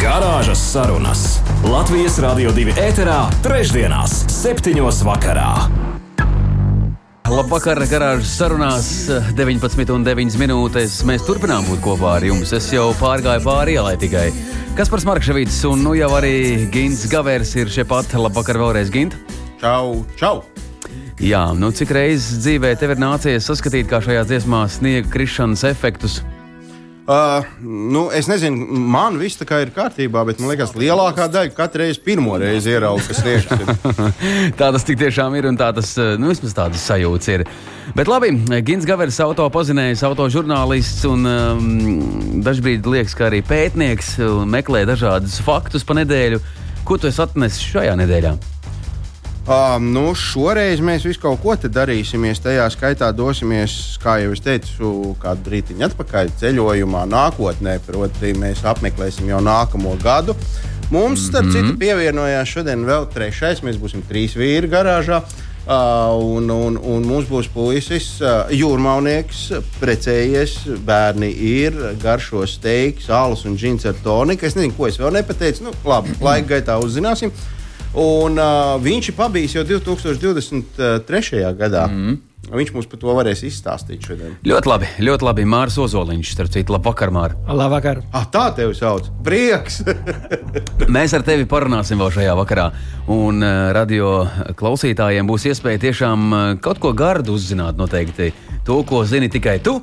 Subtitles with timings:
[0.00, 1.22] Garāžas sarunas
[1.68, 5.50] Latvijas Rādio 2 ēterā, trešdienās, septiņos vakarā.
[7.28, 8.88] Labvakar, garāžas sarunās
[9.36, 10.96] 19,9 minūtes.
[11.04, 12.54] Mēs turpinām būt kopā ar jums.
[12.56, 14.30] Es jau pārgāju pāri ielai tikai.
[14.78, 18.16] Kas par Markevīds un nu jau arī Gins Gavērs ir šeit pat.
[18.16, 19.20] Labvakar vēlreiz, Gint.
[19.60, 20.38] Čau, čau!
[21.20, 26.22] Jā, nu cik reizes dzīvē tev ir nācies saskatīt, kā šajā dziesmā sniega krišanas efektus?
[27.10, 31.50] Uh, nu, es nezinu, man viss tā kā ir kārtībā, bet man liekas, lielākā daļa
[31.56, 33.58] katru reizi pirmo reizi ierauga, kas tieši
[34.60, 37.44] tā tas tiešām ir un tā tas, nu, vismaz tādas sajūtas ir.
[37.98, 38.30] Bet labi,
[38.62, 41.66] Gins Gavers, auto pazinējis, auto žurnālists un um,
[42.46, 44.14] dažbrīd liekas, ka arī pētnieks
[44.46, 46.38] meklē dažādus faktus pa nedēļu.
[46.86, 48.36] Ko tu esi atnesis šajā nedēļā?
[49.48, 52.42] Um, nu, šoreiz mēs visu kaut ko darīsimies.
[52.44, 54.90] Tajā skaitā dosimies, kā jau es teicu,
[55.22, 57.78] kādu brīdiņu atpakaļ ceļojumā, nākotnē.
[57.86, 60.36] Proti, mēs apmeklēsim jau nākamo gadu.
[60.90, 61.70] Mums, starp mm -hmm.
[61.70, 63.62] citu, pievienojās šodien vēl trešais.
[63.62, 65.22] Mēs būsim trīs vīri garāžā.
[65.60, 70.54] Uh, un, un, un mums būs puisis, uh, jūrmānieks, precējies,
[70.86, 74.46] bērni ir, garšo steiks, alus un džins ar toniku.
[74.46, 75.64] Es nezinu, ko es vēl nepateicu.
[75.64, 77.30] Nu, labi, laika gaitā uzzināsim.
[77.98, 81.40] Un, uh, viņš ir pabijis jau 2023.
[81.58, 81.86] gadā.
[81.90, 82.18] Mm.
[82.50, 84.32] Viņš mums par to varēs izstāstīt šodien.
[84.46, 85.44] Ļoti labi, ļoti labi.
[85.46, 87.44] Mārcis Ozoliņš, starp citu, labvakar, Mārcis.
[87.46, 88.00] Labvakar.
[88.16, 89.10] Ah, tā tevi sauc.
[89.26, 89.82] Prieks!
[90.96, 92.66] Mēs ar tevi parunāsim vēl šajā vakarā.
[93.12, 94.24] Un uh, radio
[94.58, 97.78] klausītājiem būs iespēja tiešām uh, kaut ko gardu uzzināt.
[97.78, 98.32] Noteikti
[98.66, 99.78] to, ko zini tikai tu.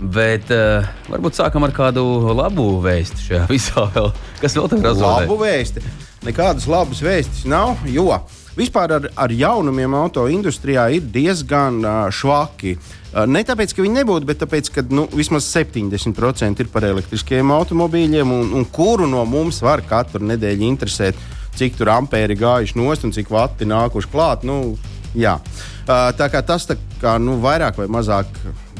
[0.00, 2.04] Bet uh, varbūt sākam ar kādu
[2.36, 3.88] labu vēstu šajā visā.
[3.96, 4.12] Vēl.
[4.40, 4.92] Kas vēl tev ir?
[5.04, 5.84] Labu vēstu.
[6.26, 8.08] Nekādas labas vēstis nav, jo
[8.56, 12.72] vispār ar, ar jaunumiem auto industrijā ir diezgan uh, švaki.
[13.12, 17.52] Uh, ne tāpēc, ka viņi nebūtu, bet tāpēc, ka nu, vismaz 70% ir par elektriskiem
[17.54, 21.20] automobīļiem, un, un kuru no mums var katru nedēļu interesēt,
[21.56, 24.42] cik tur ampēri gājuši nost un cik vati nākuši klāt.
[24.48, 24.74] Nu,
[25.14, 25.36] jā.
[25.38, 28.34] uh, tā kā tas tā kā, nu, vairāk vai mazāk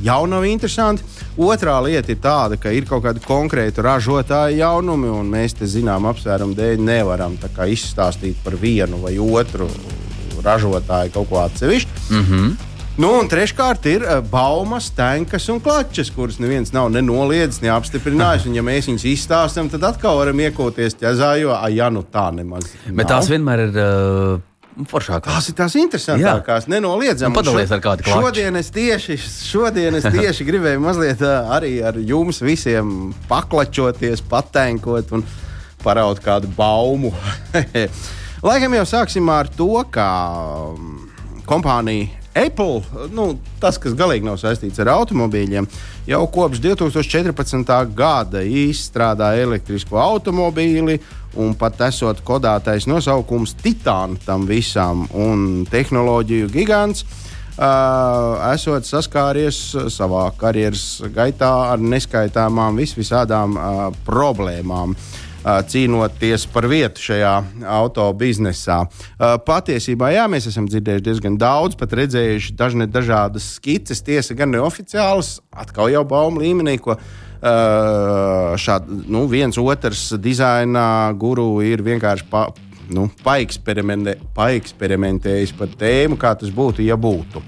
[0.06, 1.04] jau nav interesanti.
[1.36, 6.08] Otrā lieta ir tāda, ka ir kaut kādi konkrēti ražotāji jaunumi, un mēs te zinām
[6.12, 7.36] apsvērumu dēļ nevaram
[7.66, 9.68] izstāstīt par vienu vai otru
[10.46, 12.00] ražotāju kaut ko atsevišķu.
[12.10, 12.56] Mm -hmm.
[12.96, 18.46] Nu, un treškārt ir uh, baumas, tankas un klačas, kuras neviens nav nenoliedzis, ne apstiprinājis.
[18.48, 22.30] Un, ja mēs viņus izstāstām, tad atkal varam iekūties ķezā, jo, ah, ja nu tā
[22.32, 22.64] nemaz.
[22.86, 23.08] Bet nav.
[23.08, 23.76] tās vienmēr ir.
[23.76, 25.32] Uh Foršākās.
[25.32, 27.32] Tās ir tās interesantākās, nenoliedzami.
[27.32, 28.26] Nu, padalies ar kādu klāstu.
[28.26, 29.16] Šodien es tieši,
[29.48, 35.24] šodien es tieši gribēju mazliet arī ar jums visiem paklačoties, patenkot un
[35.80, 37.14] paraut kādu baumu.
[38.46, 40.06] Laikam jau sāksim ar to, ka
[41.48, 42.82] kompānija Apple,
[43.16, 43.30] nu,
[43.62, 45.64] tas, kas galīgi nav saistīts ar automobīļiem,
[46.10, 47.72] jau kopš 2014.
[47.96, 50.98] gada izstrādā elektrisko automobīli
[51.40, 57.06] un pat esot kodētais nosaukums Titāna tam visam un tehnoloģiju gigants.
[57.56, 59.58] Uh, esot saskāries
[59.88, 64.92] savā karjeras gaitā ar neskaitāmām visvisādām uh, problēmām.
[65.46, 67.32] Uh, cīnoties par vietu šajā
[67.70, 68.80] auto biznesā.
[68.82, 74.50] Uh, patiesībā, jā, mēs esam dzirdējuši diezgan daudz, pat redzējuši dažne, dažādas skices, tiesa gan
[74.52, 77.14] neoficiālas, atkal jau baumu līmenī, ko uh,
[77.46, 82.46] šādi, nu, viens otrs dizaina guru ir vienkārši pa,
[82.92, 87.42] nu, paeksperimentē, paeksperimentējis par tēmu, kā tas būtu, ja būtu.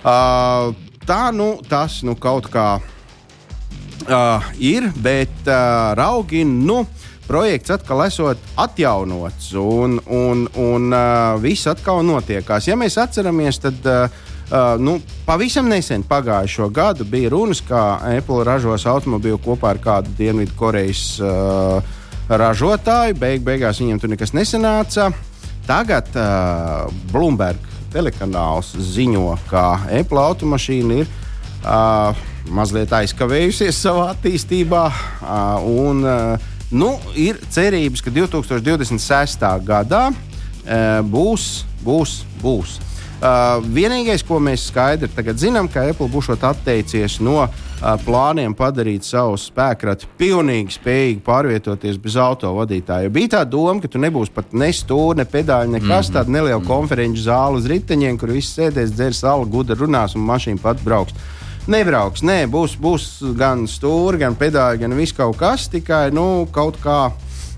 [0.00, 0.72] Uh,
[1.06, 6.44] tā nu, tas nu, kaut kā uh, ir, bet uh, raugi.
[6.48, 6.82] Nu,
[7.28, 12.70] projekts atkal esot atjaunots, un, un, un uh, viss atkal notiekās.
[12.70, 14.26] Ja mēs atceramies, tad Uh,
[14.82, 21.04] nu, pavisam nesen, pagājušo gadu, bija runas, ka Apple ražos automobīlu kopā ar kādu Dienvidkorejas
[21.22, 23.18] uh, ražotāju.
[23.20, 25.10] Beig beigās viņiem tur nekas nesanāca.
[25.68, 27.62] Tagad uh, Bloomberg
[27.94, 31.08] telekanāls ziņo, ka Apple automašīna ir
[31.62, 34.84] uh, mazliet aizkavējusies savā attīstībā.
[34.90, 39.48] Uh, un, uh, nu, ir cerības, ka 2026.
[39.66, 41.50] gadā uh, būs,
[41.86, 42.80] būs, būs
[43.20, 47.50] Uh, vienīgais, ko mēs skaidri zinām, ka Apple būs atteicies no uh,
[48.00, 53.10] plāniem padarīt savu spēkratu pilnīgi spējīgu pārvietoties bez autovadītāja.
[53.12, 56.14] Bija tā doma, ka tu nebūsi pat ne stūri, ne pedāļi, nekas mm -hmm.
[56.16, 60.62] tāds neliela konferenču zāle uz riteņiem, kur viss sēdēs, dzers salu, gudri runās un mašīna
[60.62, 61.12] pat brauks.
[61.68, 66.80] Nebrauks, nē, būs, būs gan stūri, gan pedāļi, gan viss kaut kas, tikai nu, kaut
[66.80, 67.12] kā.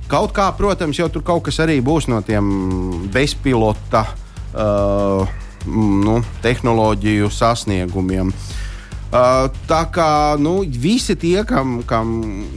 [0.09, 4.03] Kaut kā, protams, jau tur kaut kas arī būs no tiem bezpilota
[4.53, 8.33] uh, nu, tehnoloģiju sasniegumiem.
[9.13, 12.15] Uh, tā kā nu, visi tie, kam, kam,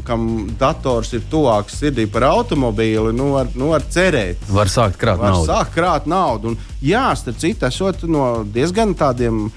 [0.08, 4.46] kam dators ir tuvāks sirdī par automobīli, nu, var, nu, var cerēt.
[4.48, 5.50] Var sākt krāt var naudu.
[5.52, 6.54] Sākt krāt naudu.
[6.54, 9.50] Un, jā, starp citu, esot no diezgan tādiem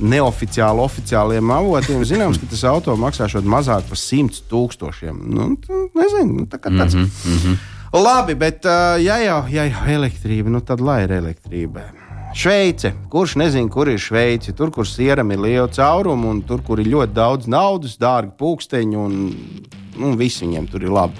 [0.00, 5.20] neoficiāli, oficiāliem avotiem, zināms, ka tas auto maksā mazāk par 100 tūkstošiem.
[5.36, 5.52] Nu,
[5.92, 6.96] nezinu, nu, tā kā tāds.
[6.96, 7.56] Mm -hmm, mm -hmm.
[7.92, 11.80] Labi, bet uh, ja jau, ja jau elektrība, nu tad lai ir elektrība.
[12.34, 12.92] Šveice.
[13.10, 14.52] Kurš nezina, kur ir Šveice?
[14.56, 18.96] Tur, kur sieram ir liela cauruma, un tur, kur ir ļoti daudz naudas, dārgi pūksteņi,
[18.96, 19.16] un,
[19.98, 21.18] un viss viņiem tur ir labi.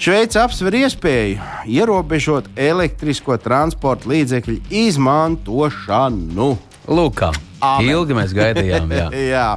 [0.00, 1.36] Šveice apsver iespēju
[1.68, 4.56] ierobežot elektrisko transporta līdzekļu
[4.86, 6.54] izmantošanu.
[6.90, 7.30] Lūk, kā
[7.84, 8.90] ilgi mēs gaidījām.
[8.96, 9.08] Jā.
[9.34, 9.48] jā.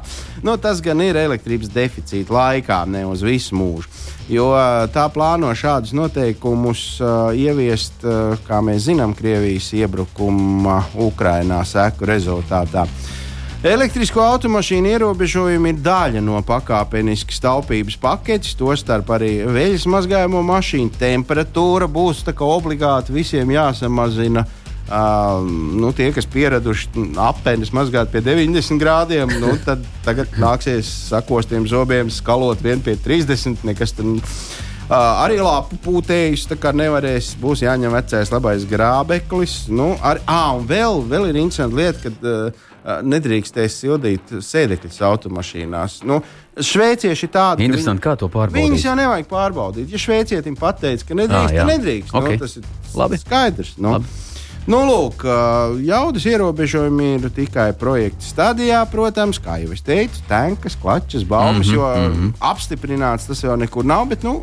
[0.44, 3.90] Nu, tas gan ir elektrības deficīta laikā, ne uz visu mūžu
[4.32, 4.52] jo
[4.94, 12.88] tā plāno šādus noteikumus uh, ieviest, uh, kā mēs zinām, Krievijas iebrukuma Ukrainā seku rezultātā.
[13.64, 21.88] Elektrisko automašīnu ierobežojumi ir daļa no pakāpeniskas taupības paketes, tostarp arī veļas mazgājumu mašīnu temperatūra
[21.88, 24.44] būs obligāti visiem jāsamazina.
[24.44, 31.68] Uh, nu, tie, kas pieraduši apēnus mazgāt pie 90 grādiem, nu, tad tagad nāksies sakostiem
[31.72, 33.64] zobiem skalot vien pie 30.
[33.64, 34.20] Nekas tur
[34.84, 36.44] Uh, arī lāpu pūtējus
[36.76, 37.38] nevarēs.
[37.40, 39.70] Būs jāņem vecais labais grābeklis.
[39.72, 46.02] Nu, ar, à, un vēl, vēl ir interesanti lieta, ka uh, nedrīkstēs sildīt sēdekļus automašīnās.
[46.04, 46.20] Nu,
[46.54, 48.60] Šveicieši tādi interesanti, viņi, kā to pārbaudīt.
[48.60, 49.88] Viņus jau nevajag pārbaudīt.
[49.90, 52.14] Ja šveicietim pateica, ka nedrīkst, ah, tad nedrīkst.
[52.20, 52.36] Okay.
[52.36, 53.22] Nu, tas ir Labi.
[53.24, 53.74] skaidrs.
[53.80, 53.96] Nu.
[53.96, 54.12] Labi.
[54.64, 55.26] Nu, lūk,
[55.84, 61.74] jaudas ierobežojumi ir tikai projekta stadijā, protams, kā jau es teicu, tankas, klačas, baumas, mm
[61.74, 62.32] -hmm, jo mm -hmm.
[62.40, 64.08] apstiprināts tas jau nekur nav.
[64.08, 64.42] Bet, nu,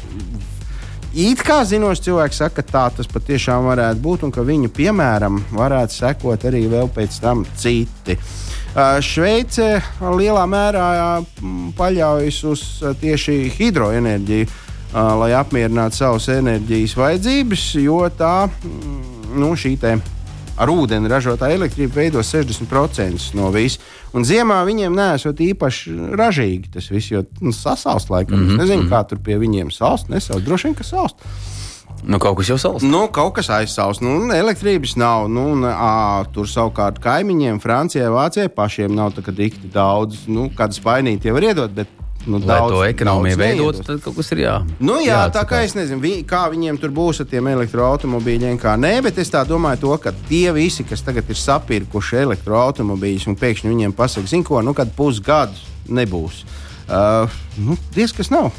[1.10, 5.40] It kā zinoši cilvēki saka, ka tā tas patiešām varētu būt, un ka viņu piemēram
[5.50, 8.16] varētu sekot arī vēl pēc tam citi.
[9.00, 11.24] Šveice lielā mērā
[11.76, 12.62] paļaujas uz
[13.00, 14.46] tieši hidroenerģiju,
[14.92, 18.48] lai apmierinātu savas enerģijas vajadzības, jo tā
[19.34, 19.76] nu, šī
[20.60, 23.80] ar ūdeni ražotā elektrība veido 60% no visa.
[24.16, 28.36] Un ziemā viņiem nesot īpaši ražīgi tas viss, jo nu, sasaust laikam.
[28.36, 28.48] Mm -hmm.
[28.48, 28.92] Es mhm, nezinu, mm -hmm.
[28.92, 30.44] kā tur pie viņiem saust, nesaust.
[30.44, 31.16] Droši vien, ka saust.
[32.02, 32.84] Nu, kaut kas jau saust.
[32.84, 34.00] Nu, kaut kas aizsaust.
[34.00, 35.28] Nu, elektrības nav.
[35.28, 40.26] Nu, un, ā, tur savukārt kaimiņiem, Francijai, Vācijai pašiem nav dikti daudz.
[40.26, 41.88] Nu, kādas painīti jau var iedot, bet
[42.26, 44.54] Nu, Lai daudz, to ekonomiju veidotu, tad kaut kas ir jā.
[44.76, 45.36] Nu, jā, jāatsakās.
[45.38, 49.20] tā kā es nezinu, vi, kā viņiem tur būs ar tiem elektroautobīļiem, kā nē, bet
[49.22, 53.96] es tā domāju, to, ka tie visi, kas tagad ir sapirkuši elektroautobīļus un pēkšņi viņiem
[53.96, 55.56] pasaka, zinu, ko, nu, kad pusgadu
[55.88, 56.42] nebūs.
[56.90, 58.50] Uh, nu, Diez kas nav.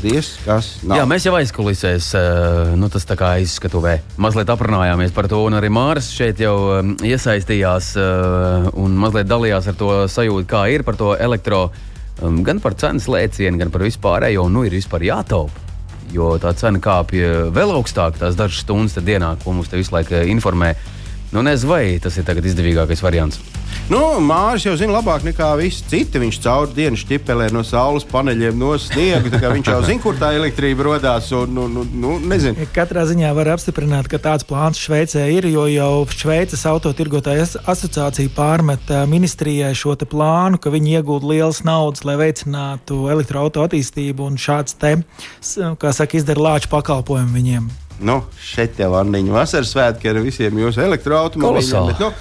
[0.00, 0.30] Diez.
[0.46, 3.98] Jā, mēs jau aizkulisēs, uh, nu, tas tā kā aizskatuvē.
[4.22, 9.68] Mazliet aprunājāmies par to, un arī Māris šeit jau um, iesaistījās uh, un mazliet dalījās
[9.68, 11.89] ar to sajūtu, kā ir par to elektroautobīļu
[12.22, 15.68] um, gan par cenas lēcienu, gan par vispārējo, nu ir vispār jātaupa.
[16.10, 20.16] Jo tā cena kāpja vēl augstāk, tās dažas stundas dienā, ko mums te visu laiku
[20.18, 20.72] eh, informē.
[21.30, 23.38] Nu, nezinu, vai tas ir izdevīgākais variants.
[23.90, 26.20] Nu, Mārcis jau zina labāk nekā visi citi.
[26.22, 29.40] Viņš caur dienu šķipelē no saules paneļiem no sniega.
[29.56, 31.32] Viņš jau zina, kur tā elektrība radās.
[31.50, 32.12] Nu, nu, nu,
[32.70, 38.94] Katrā ziņā var apstiprināt, ka tāds plāns Šveicē ir, jo jau Šveices autotirgotājas asociācija pārmet
[39.10, 45.00] ministrijai šo plānu, ka viņi iegūda lielas naudas, lai veicinātu elektroautorātu attīstību un šāds te,
[45.82, 47.70] kā saka, izdara lāču pakalpojumu viņiem.
[48.06, 51.96] Nu, šeit jau ir Anniņa vasaras svētki ar visiem jūsu elektroautomobīļiem.
[52.00, 52.14] Nu,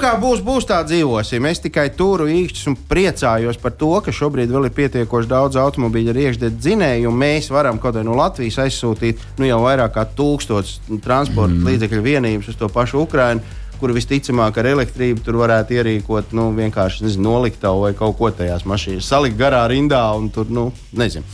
[0.00, 1.46] kā būs, būs tā dzīvosim.
[1.48, 6.12] Es tikai turu īkšķus un priecājos par to, ka šobrīd vēl ir pietiekoši daudz automobīļu
[6.12, 7.12] ar iekšzemes dzinēju.
[7.22, 11.70] Mēs varam kaut vai no Latvijas aizsūtīt nu, jau vairāk kā tūkstotis transporta mm.
[11.70, 13.56] līdzekļu vienības uz to pašu Ukrajinu.
[13.80, 18.66] Kur visticamāk ar elektrību tur varētu ierīkot nu, vienkārši nezinu, noliktavu vai kaut ko tajās
[18.68, 21.24] mašīnās, salikt garā rindā un tur, nu, nezinu.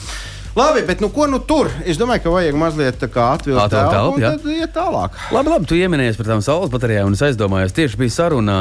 [0.56, 1.68] Labi, bet nu, ko nu tur?
[1.84, 5.18] Es domāju, ka vajag mazliet atvilkt telpu un tad iet tālāk.
[5.36, 8.56] Labi, labi, tu pieminējies par tām saules baterijām, un es aizdomājos, tieši bija saruna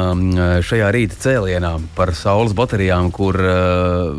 [0.60, 4.12] šajā rīta cēlienā par saules baterijām, kur uh,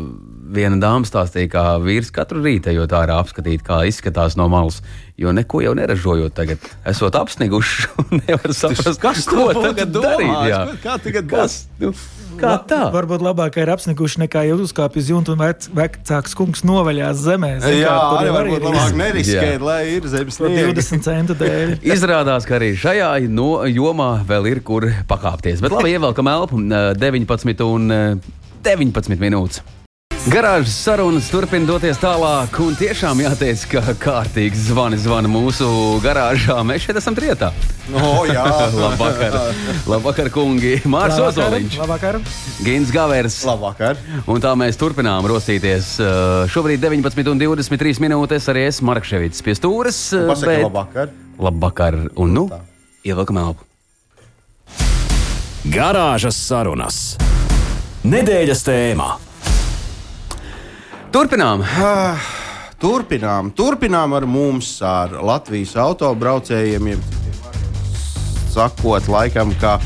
[0.54, 4.80] viena dāma stāstīja, kā vīrs katru rītu ejot ārā apskatīt, kā izskatās no malas.
[5.18, 10.36] Jo neko jau neražojot, tagad esot apsniguši un nevar saprast, Kas to tagad darīt.
[10.48, 10.62] Jā.
[10.82, 11.56] Kā tagad Kas?
[11.80, 11.90] Nu,
[12.38, 12.80] kā tā?
[12.94, 17.50] Varbūt labāk ir apsniguši nekā jau uzkāpj uz jumta un vec, vecāks kungs novaļās zemē.
[17.64, 20.76] Zin Jā, kā, arī varbūt ir labāk neriskēt, lai ir zemes sniegs.
[20.78, 21.74] 20 centu dēļ.
[21.96, 25.64] Izrādās, ka arī šajā no, jomā vēl ir kur pakāpties.
[25.64, 28.30] Bet labi, ievelkam elpu eh, 19 un eh,
[28.68, 29.66] 19 minūtes.
[30.26, 35.68] Garāžas sarunas turpina doties tālāk, un tiešām jāteic, ka kārtīgi zvani zvana mūsu
[36.04, 36.56] garāžā.
[36.66, 37.48] Mēs šeit esam trietā.
[37.88, 38.42] No, jā,
[38.82, 39.36] Labvakar,
[39.88, 40.74] Labvakar kungi!
[40.90, 42.18] Mārcis Ozoliņš, Labvakar.
[42.66, 43.38] Gins Gavers.
[43.48, 44.00] Labvakar.
[44.28, 45.94] Un tā mēs turpinām rostīties.
[46.02, 50.02] Uh, Šobrīd 19,23 minūtes arī es Markevits pie stūres.
[50.28, 51.14] Pasaka bet- labvakar.
[51.38, 52.44] Labvakar, un nu,
[53.06, 53.64] ievelkam elpu.
[55.72, 57.00] Garāžas sarunas.
[58.04, 59.08] Nedēļas tēmā.
[61.08, 61.62] Turpinām!
[62.78, 66.90] Turpinām, turpinām ar mums, ar Latvijas autobraucējiem.
[66.92, 67.06] vārdiem
[68.52, 69.78] Sakot, laikam, kā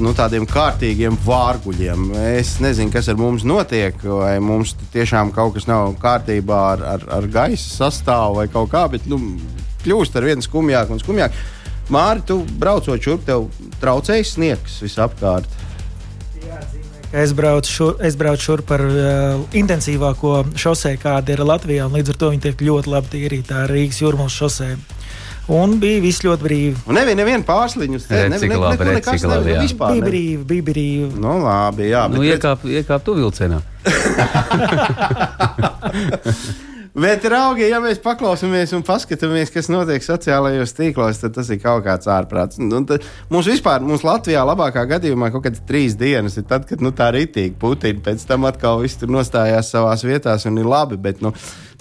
[0.00, 2.06] nu, tādiem kārtīgiem vārguļiem.
[2.38, 7.06] Es nezinu, kas ar mums notiek, vai mums tiešām kaut kas nav kārtībā ar, ar,
[7.18, 9.20] ar gaisa sastāvu vai kaut kā, bet nu,
[9.84, 11.36] kļūst ar vien skumjāk un skumjāk.
[11.92, 13.50] Māri, tu braucot šurp, tev
[13.82, 15.60] traucējas sniegs visapkārt.
[17.12, 21.84] Es braucu, šur, es braucu šurp par uh, intensīvāko šosei, kāda ir Latvijā.
[21.84, 24.72] un Līdz ar to viņi tiek ļoti labi tīrīta ar Rīgas jūrmālas šosei.
[25.52, 26.76] Un bija viss ļoti brīvi.
[26.88, 27.26] Un neviena
[28.88, 29.60] redz, cik labi, jā.
[29.66, 29.92] vispār.
[29.98, 31.12] Bija brīvi, bija brīvi.
[31.20, 32.06] Nu, labi, jā.
[32.08, 33.60] Nu, iekāp, iekāp tu vilcienā.
[36.92, 41.86] Bet, raugi, ja mēs paklausāmies un paskatāmies, kas notiek sociālajos tīklos, tad tas ir kaut
[41.86, 42.58] kāds ārprāts.
[42.60, 46.84] Nu, tad mums vispār, mums Latvijā labākā gadījumā kaut kādas trīs dienas ir tad, kad
[46.84, 51.00] nu, tā rītīgi Putina pēc tam atkal viss tur nostājās savās vietās un ir labi.
[51.00, 51.32] Bet, nu,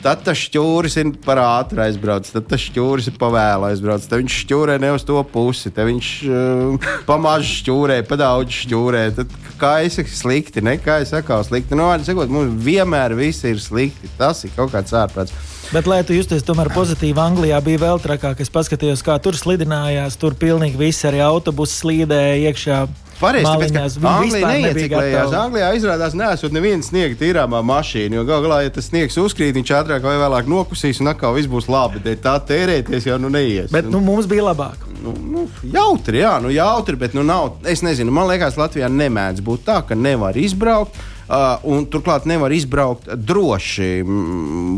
[0.01, 4.09] tad tas šķūris ir par ātru aizbraucis, tad tas šķūris ir pa vēlu aizbraucis.
[4.11, 9.05] Tad viņš šķūrē ne uz to pusi, tad viņš uh, pamazs šķūrē, pa daudz šķūrē.
[9.19, 11.77] Tad kā es saku, slikti, nekā es saku, slikti.
[11.77, 14.09] Nu, vārdu sakot, mums vienmēr viss ir slikti.
[14.17, 15.35] Tas ir kaut kāds ārprāts.
[15.71, 18.41] Bet, lai tu justies tomēr pozitīvi, Anglijā bija vēl trakāk.
[18.43, 20.17] Es paskatījos, kā tur slidinājās.
[20.19, 22.79] Tur pilnīgi viss arī autobusi slīdēja iekšā.
[23.21, 25.35] Pareizi, tāpēc, ka Anglija neieciklējās.
[25.37, 28.17] Anglijā izrādās, nesot nevienu sniega tīrāmā mašīnu.
[28.17, 31.51] Jo galu galā, ja tas sniegs uzkrīt, viņš ātrāk vai vēlāk nokusīs un atkal viss
[31.51, 32.01] būs labi.
[32.03, 33.71] Dēļ Tā tērēties jau nu neies.
[33.73, 34.87] Bet nu, mums bija labāk.
[35.01, 37.55] nu, nu, jautri, jā, nu, jautri, bet nu, nav.
[37.67, 40.99] Es nezinu, man liekas, Latvijā nemēdz būt tā, ka nevar izbraukt.
[41.31, 44.01] Uh, un turklāt nevar izbraukt droši.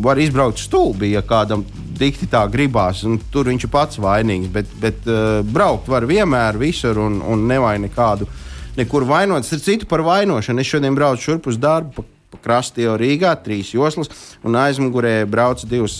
[0.05, 1.63] Var izbraukt stulbi, ja kādam
[2.00, 3.03] dikti tā gribās.
[3.07, 4.51] un Tur viņš ir pats vainīgs.
[4.53, 8.29] Bet, bet uh, braukt var vienmēr, visur un, un nevajag nekādu.
[8.77, 9.45] Nekur vainot.
[9.45, 10.62] Starp citu par vainošanu.
[10.62, 12.01] Es šodien braucu šurp uz darbu.
[12.01, 12.09] Pa,
[12.43, 14.09] krastu jau Rīgā, trīs joslas,
[14.45, 15.95] un aizmugurē brauc divas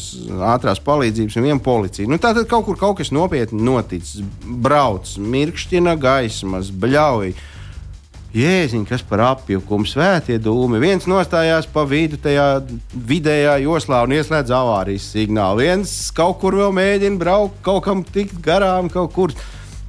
[0.54, 2.10] ātrās palīdzības un viena policija.
[2.10, 4.24] Nu, tā tad kaut kur kaut kas nopietni noticis.
[4.44, 7.34] Brauc, mirkšķina gaismas, bļauj.
[8.34, 10.80] Jēziņ, kas par apjukumu, svētie dūmi.
[10.82, 15.62] Viens nostājās pa vidu tajā vidējā joslā un ieslēdz avārijas signālu.
[15.62, 19.36] Viens kaut kur vēl mēģina braukt, kaut kam tikt garām, kaut kur.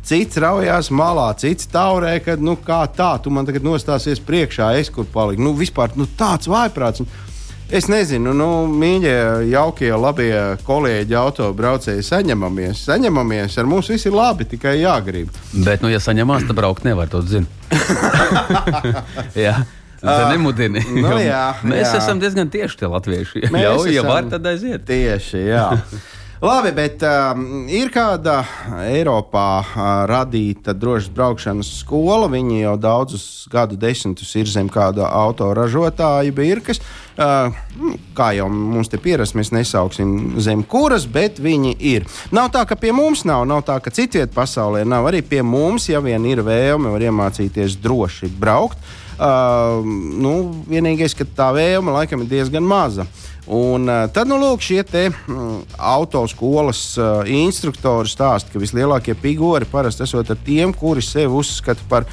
[0.05, 4.91] Cits raujās malā, cits taurē, ka nu, kā tā, tu man tagad nostāsies priekšā, es
[4.93, 5.41] kur paliku.
[5.41, 7.01] Nu, vispār nu, tāds vājprāts.
[7.01, 7.09] Un
[7.73, 10.35] Es nezinu, nu, mīļie, jaukie, labie
[10.66, 13.56] kolēģi, autobraucēji, saņemamies, saņemamies.
[13.62, 15.33] Ar mums viss ir labi, tikai jāgrib.
[15.64, 17.49] Bet, nu, ja saņemās, tad braukt nevar, to zinu.
[19.47, 19.56] jā.
[20.04, 20.83] Tā nemudini.
[21.00, 21.94] nu jā, mēs jā.
[22.02, 23.47] esam diezgan tieši tie latvieši.
[23.49, 24.85] Mēs Jā, ja esam- var, tad aiziet.
[24.85, 25.64] Tieši, jā.
[26.45, 28.43] Labi, bet um, ir kāda
[28.85, 32.27] Eiropā uh, radīta drošas braukšanas skola.
[32.29, 36.83] Viņi jau daudzus gadu desmitus ir zem kāda autoražotāja birkas.
[37.17, 37.49] Uh,
[37.81, 42.05] nu, kā jau mums te pierasts, mēs nesauksim zem kuras, bet viņi ir.
[42.37, 45.09] Nav tā, ka pie mums nav, nav tā, ka citviet pasaulē nav.
[45.09, 48.85] Arī pie mums, ja vien ir vēlme, var iemācīties droši braukt.
[49.15, 49.81] Uh,
[50.21, 50.35] nu,
[50.69, 53.09] vienīgais, ka tā vēlme laikam ir diezgan maza.
[53.47, 59.69] Un, uh, tad, nu, lūk, šie te mm, autoskolas uh, instruktori stāsta, ka vislielākie pigori
[59.69, 62.07] parasti esot ar tiem, kuri sevi uzskata par,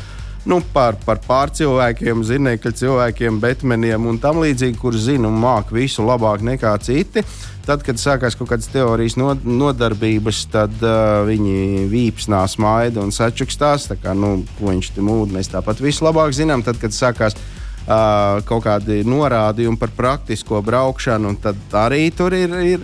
[0.44, 6.04] nu, par, par pārcilvēkiem, zinēkļu cilvēkiem, betmeniem un tam līdzīgi, kurus zina un māca visu
[6.04, 7.24] labāk nekā citi.
[7.64, 13.88] Tad, kad sākās kaut kādas teorijas no, nodarbības, tad uh, viņi vīpsnā smaida un sačukstās.
[13.88, 16.66] Tā kā, nu, ko viņš te mūd, mēs tāpat visu labāk zinām.
[16.66, 17.40] Tad, kad sākās
[17.82, 22.84] Uh, kaut kādi norādījumi par praktisko braukšanu, tad arī tur ir, ir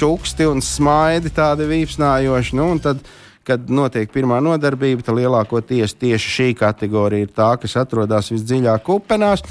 [0.00, 2.56] čuksti un smaidi tādi vīpsnājoši.
[2.58, 2.98] Nu, tad
[3.46, 9.42] kad notiek pirmā nodarbība, tad lielākoties tieši šī kategorija ir tā, kas atrodas visdziļāk upenās.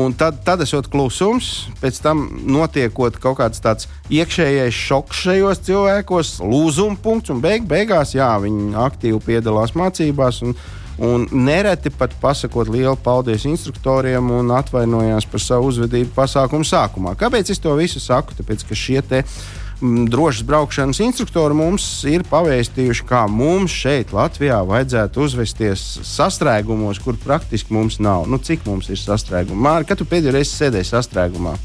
[0.00, 6.32] Un tad, tad esot klusums, pēc tam notiekot kaut kāds tāds iekšējais šoks šajos cilvēkos,
[6.42, 10.40] lūzuma punkts, un beig, beigās jā, viņi aktīvi piedalās mācībās.
[10.48, 10.56] Un,
[10.98, 17.16] Un nereti pat pasakot lielu paldies instruktoriem un atvainojās par savu uzvedību pasākumu sākumā.
[17.18, 18.36] Kāpēc es to visu saku?
[18.38, 24.60] Tāpēc, ka šie te mm, drošas braukšanas instruktori mums ir pavēstījuši, kā mums šeit, Latvijā,
[24.70, 25.82] vajadzētu uzvesties
[26.14, 28.28] sastrēgumos, kur praktiski mums nav.
[28.30, 29.66] Nu, cik mums ir sastrēgumi?
[29.66, 31.58] Mārķis, kad tu pēdējo reizi sēdēji sastrēgumā?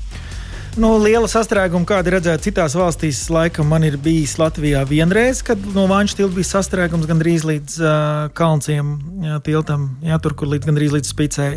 [0.77, 5.87] Nu, liela sastrēguma, kāda redzēta citās valstīs, laikam man ir bijis Latvijā vienreiz, kad no
[5.89, 7.93] Vāņu tilta bija sastrēgums gandrīz līdz uh,
[8.37, 8.91] Kalnciem
[9.25, 11.49] jā, tiltam, jā, tur, kur līdz, gandrīz līdz spicei.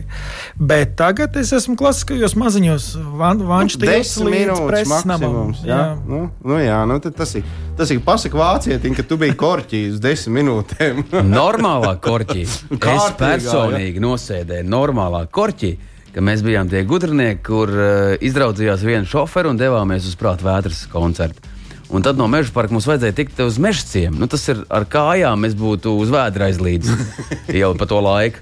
[0.57, 2.88] Bet tagad es esmu klasiskajos maziņos
[3.21, 5.52] Vāņu tilts līdz preses namam.
[5.61, 5.85] Jā, jā.
[6.09, 7.47] Nu, nu, jā nu, tas ir,
[7.78, 11.04] tas ir pasaka vācietim, ka tu biji korķī uz desmit minūtēm.
[11.28, 12.49] normālā korķī.
[12.97, 14.07] es personīgi jā.
[14.09, 15.76] nosēdēju normālā korķī
[16.12, 20.85] ka mēs bijām tie gudrinieki, kur uh, izraudzījās vienu šoferu un devāmies uz prāta vētras
[20.92, 21.52] koncertu.
[21.92, 24.16] Un tad no meža parka mums vajadzēja tikt uz meža ciemu.
[24.23, 26.92] Nu, tas ir ar kājām, mēs būtu uz vēdra aizlīdz
[27.61, 28.40] jau pa to laiku.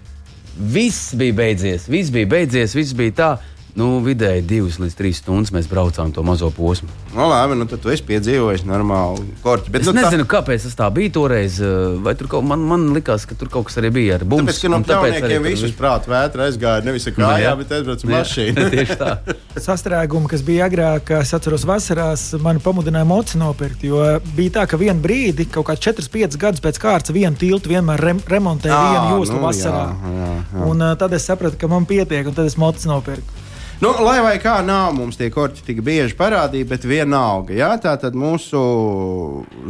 [0.60, 3.30] Viss bija beidzies, viss bija beidzies, viss bija tā.
[3.78, 6.88] Nu, vidēji divas līdz trīs stundas mēs braucām to mazo posmu.
[7.14, 9.70] No, labi, nu, tad tu esi piedzīvojis normālu korķi.
[9.70, 10.30] Bet, es nu, nezinu, tā...
[10.36, 11.58] kāpēc tas tā bija toreiz.
[11.62, 14.50] Eh, vai tur kaut, man, man likās, ka tur kaut kas arī bija ar bumbu.
[14.50, 18.66] Tāpēc, ka no pļauniekiem visus prātu vētra aizgāja nevis ar kājām, nu, bet aizbrauc mašīnu.
[18.74, 19.10] Tieši tā.
[19.58, 23.86] Sastrēgumi, kas bija agrāk, es atceros vasarās, mani pamudināja moci nopirkt.
[23.86, 24.02] Jo
[24.38, 28.22] bija tā, ka vienu brīdi, kaut kāds 4-5 gadus pēc kārtas, vienu tiltu vienmēr rem
[28.30, 29.86] remontēja vienu joslu nu, vasarā.
[29.90, 30.66] Jā, jā, jā.
[30.70, 33.39] Un tad es sapratu, ka man pietiek, un tad es moci nopirku.
[33.80, 37.54] Nu, lai vai kā nav mums tie korķi tik bieži parādīti, bet vienalga.
[37.56, 38.60] Jā, tā tad mūsu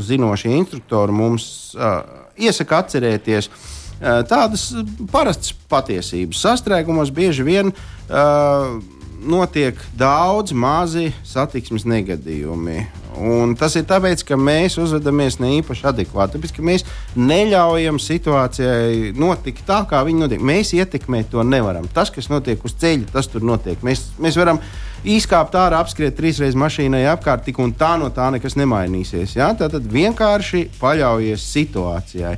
[0.02, 1.44] zinošie instruktori mums
[1.78, 2.00] uh,
[2.34, 4.72] iesaka atcerēties uh, tādas
[5.12, 6.42] parastas patiesības.
[6.42, 8.80] Sastrēgumos bieži vien uh,
[9.22, 12.82] notiek daudz mazi satiksmes negadījumi.
[13.20, 16.38] Un tas ir tāpēc, ka mēs uzvedamies ne īpaši adekvāti.
[16.38, 16.86] Tāpēc, ka mēs
[17.20, 20.44] neļaujam situācijai notikt tā, kā viņa notiek.
[20.50, 21.88] Mēs ietekmēt to nevaram.
[21.92, 23.82] Tas, kas notiek uz ceļa, tas tur notiek.
[23.84, 24.62] Mēs, mēs varam
[25.04, 29.36] izkāpt ārā, apskriet trīsreiz mašīnai apkārt, tik un tā no tā nekas nemainīsies.
[29.36, 29.52] Ja?
[29.58, 32.34] Tad vienkārši paļaujies situācijai.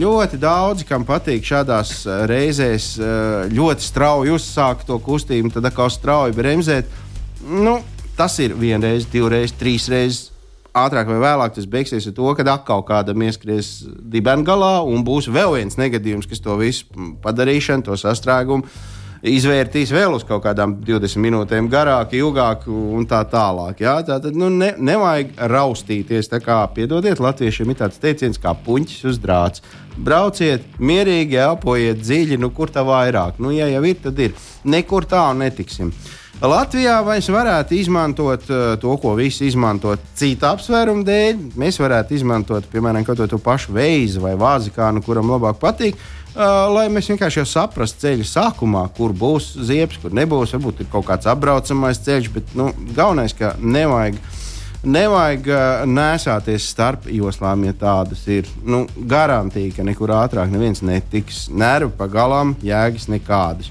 [0.00, 2.94] Ļoti daudzi, kam patīk šādās reizēs
[3.52, 6.88] ļoti strauji uzsākt to kustību, tad atkal strauji bremzēt.
[7.44, 7.80] Nu,
[8.20, 10.28] tas ir vienreiz, divreiz, trīsreiz.
[10.76, 13.80] Ātrāk vai vēlāk tas beigsies ar to, ka atkal kādam ieskries
[14.12, 18.68] dibens galā un būs vēl viens negadījums, kas to visu padarīšanu, to sastrēgumu
[19.26, 23.82] izvērtīs vēl uz kaut kādām 20 minūtēm garāk, ilgāk un tā tālāk.
[23.84, 23.98] Jā?
[24.06, 26.30] Tā tad nu, ne, nevajag raustīties.
[26.32, 29.64] Tā kā piedodiet, latviešiem ir tāds teiciens kā puņķis uz drāts.
[30.00, 33.40] Brauciet, mierīgi, elpojiet dziļi, nu kur tā vairāk.
[33.42, 34.36] Nu, ja jau ir, tad ir.
[34.64, 35.92] Nekur tālu netiksim.
[36.40, 41.42] Latvijā mēs varētu izmantot uh, to, ko visi izmanto citu apsvērumu dēļ.
[41.60, 46.00] Mēs varētu izmantot, piemēram, to pašu veizu vai vāzikānu, kuram labāk patīk.
[46.30, 50.56] Uh, lai mēs vienkārši jau saprastu ceļu sākumā, kur būs ziepes, kur nebūs.
[50.56, 54.16] Varbūt ir kaut kāds apbraucamais ceļš, bet nu, galvenais, ka nevajag.
[54.80, 58.48] Nevajag uh, nesāties starp joslām, ja tādas ir.
[58.64, 61.50] Nu, garantija, ka nekur ātrāk neviens netiks.
[61.52, 63.68] Nervi pagalām, jēgas nekādas.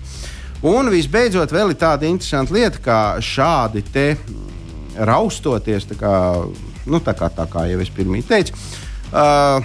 [0.68, 4.08] Un visbeidzot, vēl ir tāda interesanta lieta, kā šādi te
[5.08, 6.14] raustoties, tā kā,
[6.90, 8.56] nu, tā kā, tā kā jau es pirmie teicu.
[9.10, 9.64] Uh,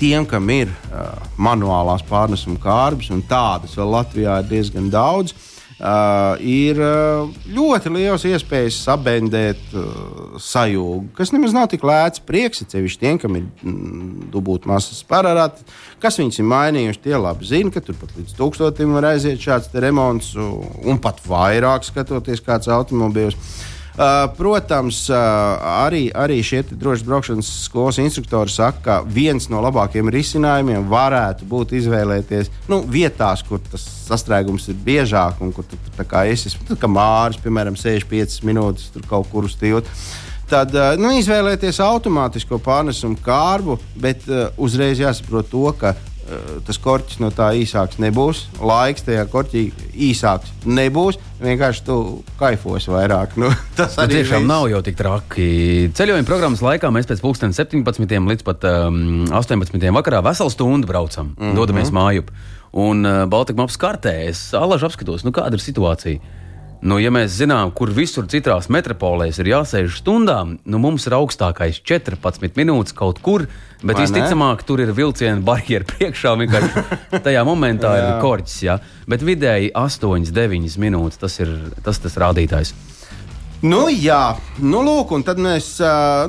[0.00, 5.59] Tiem, kam ir uh, manuālās pārnesuma kārbas, un tādas vēl Latvijā ir diezgan daudz, uh,
[5.80, 12.20] Uh, ir uh, ļoti liels iespējas sabendēt uh, sajūgu, kas nemaz nav tik lēts.
[12.20, 15.64] Prieks sevišķi tiem, kam ir mm, dubult masas parādāti,
[16.02, 17.00] kas viņus ir mainījuši.
[17.06, 21.88] Tie labi zina, ka tur pat līdz tūkstotim var aiziet šāds remonts, un pat vairāk
[21.88, 23.40] skatoties kāds automobilis.
[24.00, 25.16] Uh, protams, uh,
[25.84, 31.74] arī, arī šie drošas braukšanas skolas instruktori saka, ka viens no labākajiem risinājumiem varētu būt
[31.76, 35.76] izvēlēties nu, vietās, kur tas sastrēgums ir biežāk un kur tu
[36.22, 36.54] esi.
[36.64, 39.92] Tad, kā Mārcis, piemēram, 65 minūtes tur kaut kur uz tilta
[40.50, 45.92] tad uh, nu, izvēlēties automātisko pārnesumu kārbu, bet uh, uzreiz jāsaprot to, ka
[46.66, 48.44] tas korķis no tā īsāks nebūs.
[48.62, 49.64] Laiks tajā korķī
[50.10, 51.18] īsāks nebūs.
[51.40, 51.96] Vienkārši tu
[52.40, 53.36] kaifos vairāk.
[53.40, 54.50] Nu, tas nu, arī tiešām viss.
[54.50, 55.48] nav jau tik traki.
[55.96, 61.42] Ceļojuma programmas laikā mēs pēc 17 līdz pat um, 18 vakarā veselu stundu braucam, mm
[61.42, 61.56] -hmm.
[61.56, 62.30] dodamies mājup.
[62.72, 66.20] Un uh, Baltika maps kartē es alaži apskatos, nu, kāda ir situācija.
[66.80, 71.82] Nu, ja mēs zinām, kur visur citās metropolēs ir jāsēž stundām, nu mums ir augstākais
[71.84, 73.44] 14 minūtes kaut kur,
[73.82, 74.06] bet Vai ne?
[74.06, 76.32] visticamāk, tur ir vilciena barjera priekšā.
[76.40, 76.84] Vienkārši
[77.26, 78.78] tajā momentā ir korķis, jā.
[79.10, 81.52] bet vidēji 8, 9 minūtes tas ir
[81.84, 82.72] tas, tas rādītājs.
[83.60, 85.66] Nu, jā, nu, lūk, un tad mēs,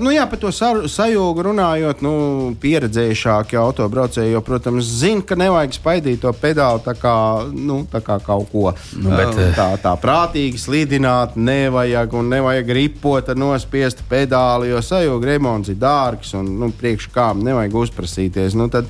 [0.04, 2.12] nu, jā, par to sa- sajūgu runājot, nu,
[2.60, 7.13] pieredzējušākie autobraucēji, jau, protams, zina, ka nevajag spaidīt to pedāli tā kā,
[7.56, 13.30] nu, tā kā kaut ko Nu, bet, tā, tā prātīgi slidināt, nevajag, un nevajag ripot
[13.32, 18.56] ar nospiestu pedāli, jo sajūga remonts ir dārgs, un, nu, priekš kām nevajag uzprasīties.
[18.60, 18.86] Nu, tad,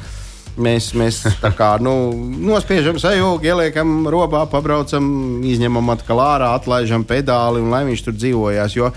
[0.62, 2.14] Mēs, mēs tā kā nu,
[2.46, 5.06] nospiežam sajūgu, ieliekam robā, pabraucam,
[5.48, 8.78] izņemam atkal ārā, atlaižam pedāli un lai viņš tur dzīvojās.
[8.78, 8.92] Jo,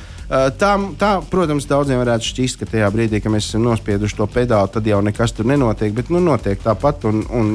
[0.58, 4.70] tam, tā, protams, daudziem varētu šķist, ka tajā brīdī, kad mēs esam nospieduši to pedāli,
[4.74, 5.92] tad jau nekas tur nenotiek.
[5.94, 7.52] Bet nu, notiek tāpat, un, un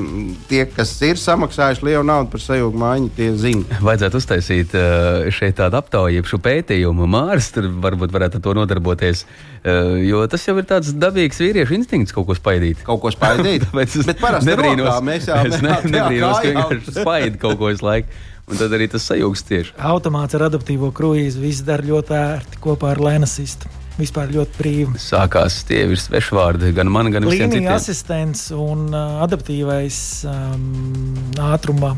[0.48, 3.80] tie, kas ir samaksājuši lielu naudu par sajūgu mājiņu, tie zina.
[3.84, 7.10] Vajadzētu uztaisīt uh, šeit tādu aptauju, šo pētījumu.
[7.10, 11.80] Mārs tur varbūt varētu ar to nodarboties, uh, jo tas jau ir tāds dabīgs vīriešu
[11.82, 12.86] instinkts kaut ko spaidīt.
[12.88, 13.66] Kaut ko spaidīt.
[13.68, 15.44] Tāpēc es Bet parasti nebrīnos, rokā mēs jau-
[15.98, 18.26] nebrīnos, ka vienkārši spaidi kaut ko visu laiku.
[18.50, 19.74] Un tad arī tas sajūgs tieši.
[19.78, 23.70] Automāts ar adaptīvo kruīzu viss dara ļoti ērti kopā ar Lenasistu.
[24.00, 25.00] Vispār ļoti brīvi.
[25.04, 27.76] Sākās tie ir svešvārdi gan man, gan visiem Līnija citiem.
[27.76, 31.16] asistents un uh, adaptīvais um,
[31.52, 31.96] ātruma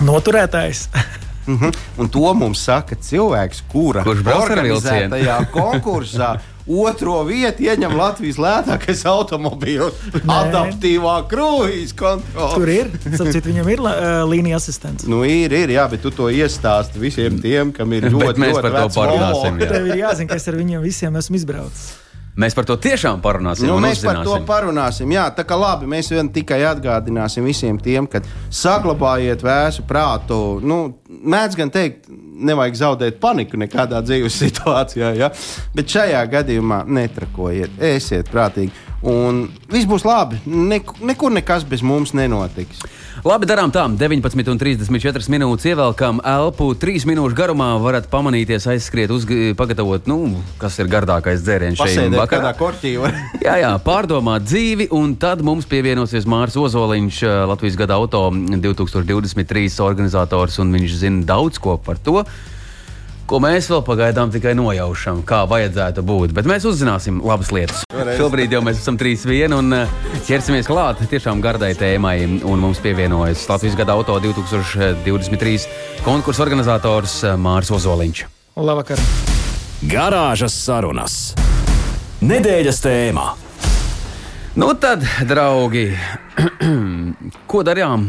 [0.00, 0.88] noturētājs.
[1.46, 1.74] Mm -hmm.
[1.98, 4.96] Un to mums saka cilvēks, kura Kurš brauc ar vilcienu.
[5.12, 6.38] organizētajā konkursā.
[6.64, 12.54] Otro vietu ieņem Latvijas lētākais automobīls, adaptīvā kruīzes kontrole.
[12.56, 12.88] Tur ir.
[13.04, 15.04] Sapcīt, viņam ir uh, līnija asistents.
[15.04, 18.56] Nu, ir, ir, jā, bet tu to iestāsti visiem tiem, kam ir Bet ļoti, mēs
[18.56, 19.70] ļoti par to parunāsim, jā.
[19.74, 22.03] Tev ir jāzina, ka es ar viņiem visiem esmu izbraucis.
[22.34, 23.68] Mēs par to tiešām parunāsim.
[23.70, 24.46] Nu, mēs par to uzzināsim.
[24.48, 25.12] parunāsim.
[25.14, 30.38] Jā, tā kā labi, mēs vien tikai atgādināsim visiem tiem, ka saglabājiet vēsu prātu.
[30.66, 35.30] Nu, mēdz gan teikt, nevajag zaudēt paniku nekādā dzīves situācijā, ja?
[35.76, 38.74] bet šajā gadījumā netrakojiet, esiet prātīgi.
[39.04, 40.40] Un viss būs labi.
[40.48, 42.80] Nek nekur nekas bez mums nenotiks.
[43.24, 43.86] Labi, darām tā.
[43.88, 46.66] 19,34 minūtes ievelkam elpu.
[46.76, 52.50] 3 minūšu garumā varat pamanīties, aizskriet, uzg- pagatavot, nu, kas ir gardākais dzēriens šeit vakarā.
[52.58, 52.92] korķī.
[53.00, 58.26] var- Jā, jā, pārdomāt dzīvi, un tad mums pievienosies Mārcis Ozoliņš, eh, Latvijas gada auto
[58.30, 62.26] 2023 organizators, un viņš zina daudz ko par to.
[63.24, 66.34] Ko mēs vēl pagaidām tikai nojaušam, kā vajadzētu būt.
[66.36, 67.84] Bet mēs uzzināsim labas lietas.
[67.88, 68.18] Toreiz.
[68.20, 69.94] Šobrīd jau mēs esam trīs vieni un eh,
[70.26, 72.18] ķersimies klāt tiešām gardai tēmai.
[72.44, 78.20] Un mums pievienojas Latvijas gada auto 2023 konkursu organizators eh, Mārcis Ozoliņš.
[78.60, 79.00] Labvakar!
[79.88, 81.16] Garāžas sarunas.
[82.24, 83.24] Nedēļas tēmā.
[84.60, 85.88] Nu tad, draugi,
[87.50, 88.04] ko darījām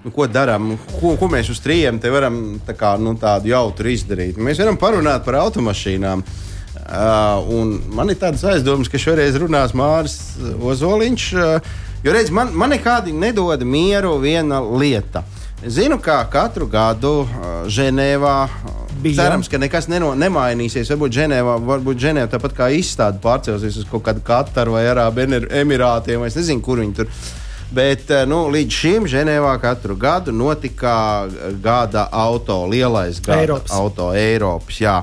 [0.00, 0.78] Nu, ko darām?
[0.96, 4.38] Ko, ko mēs uz trījiem te varam tā kā, nu, tādu jautru izdarīt?
[4.40, 6.22] Mēs varam parunāt par automašīnām.
[6.90, 11.26] Uh, man ir tāds aizdoms, ka šoreiz runās Mārcis Ozoliņš.
[11.36, 11.74] Uh,
[12.06, 15.22] jo redz, man, man nekādi nedod mieru viena lieta.
[15.60, 18.36] Zinu, ka katru gadu uh, Ženēvā.
[18.48, 19.22] uh, Bija.
[19.22, 20.88] Cerams, ka nekas neno, nemainīsies.
[20.94, 26.24] Varbūt Ženēvā, varbūt Ženēvā tāpat kā izstāde pārcelsies uz kaut kādu Kataru vai Arābu Emirātiem.
[26.24, 27.22] Es nezinu, kur viņi tur ir.
[27.70, 30.92] Bet eh, nu, līdz šim Ženēvā katru gadu notika
[31.26, 33.72] eh, gada auto, lielais gada Eiropas.
[33.72, 34.80] auto Eiropas.
[34.82, 34.96] Jā.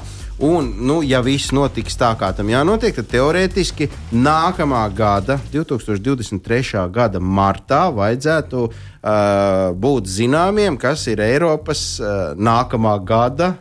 [0.43, 6.84] Un, nu, ja viss notiks tā, kā tam jānotiek, tad teorētiski nākamā gada, 2023.
[6.93, 8.75] gada martā, vajadzētu uh,
[9.73, 13.56] būt zināmiem, kas ir Eiropas uh, nākamā gada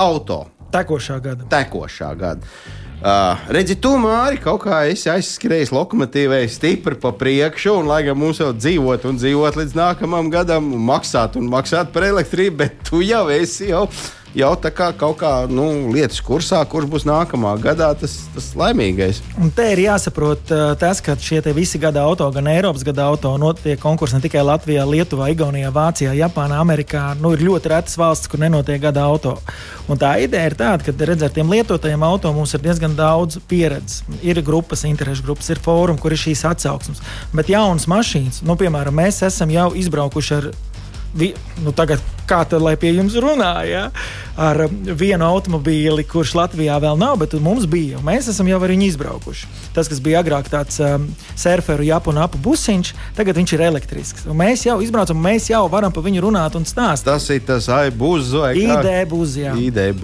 [0.00, 1.44] auto Tekošā gada.
[1.44, 2.56] tekošā gada.
[2.98, 8.18] Uh, redzi, tu māri kaut kā esi aizskrējis lokomotīvai stipri pa priekšu, un lai gan
[8.18, 12.80] mums vēl dzīvot un dzīvot līdz nākamajam gadam, un maksāt un maksāt par elektrību, bet
[12.88, 13.84] tu jau esi jau,
[14.36, 19.20] jau tā kā kaut kā nu, lietas kursā, kurš būs nākamā gadā tas, tas laimīgais.
[19.40, 23.34] Un te ir jāsaprot uh, tas, ka šie visi gada auto, gan Eiropas gada auto,
[23.40, 27.12] notiek konkursi ne tikai Latvijā, Lietuvā, Igaunijā, Vācijā, Japānā, Amerikā.
[27.22, 29.38] Nu, ir ļoti retas valsts, kur nenotiek gada auto.
[29.88, 34.02] Un tā ideja ir tāda, ka redzēt, tiem lietotajiem auto mums ir diezgan daudz pieredzes.
[34.22, 37.02] Ir grupas, interešu grupas, ir fórumi, kur ir šīs atsauksmes.
[37.32, 40.50] Bet jaunas mašīnas, nu, piemēram, mēs esam jau izbraukuši ar
[41.18, 41.32] vi,
[41.64, 43.88] nu, tagad, kā tad, lai pie jums runā, ja?
[44.38, 47.98] ar vienu automobīli, kurš Latvijā vēl nav, bet mums bija.
[48.06, 49.48] Mēs esam jau ar viņu izbraukuši.
[49.74, 54.28] Tas, kas bija agrāk tāds um, surferu, japu un apu busiņš, tagad viņš ir elektrisks.
[54.30, 57.08] Un mēs jau izbraucam, mēs jau varam par viņu runāt un stāstīt.
[57.10, 58.78] Tas ir tas aibūzs vai kā?
[59.72, 59.98] Ideja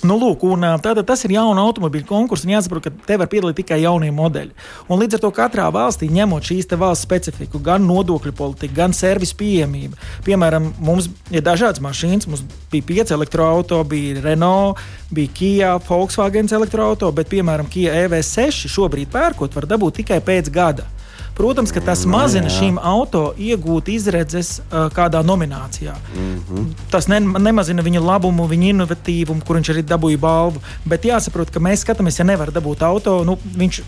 [0.00, 3.58] Nu, lūk, un, tātad tas ir jauna automobīļu konkurss, un jāsaprot, ka te var piedalīt
[3.60, 4.54] tikai jaunie modeļi.
[4.88, 9.36] Un līdz ar to katrā valstī, ņemot šīs valsts specifiku, gan nodokļu politiku, gan servisu
[9.42, 14.80] pieejamību, piemēram, mums ir dažādas mašīnas, mums bija pieci elektroautori, bija Renault,
[15.12, 20.88] bija Kia, Volkswagen elektroautori, bet, piemēram, Kia EV6 šobrīd pērkot var dabūt tikai pēc gada.
[21.34, 25.94] Protams, ka tas mazina šīm auto iegūt izredzes uh, kādā nominācijā.
[26.14, 26.66] Mm -hmm.
[26.90, 30.60] Tas ne, nemazina viņa labumu, viņa inovatīvumu, kur viņš arī dabūja balvu.
[30.84, 33.82] Bet jāsaprot, ka mēs skatāmies, ja nevar dabūt auto, nu, viņš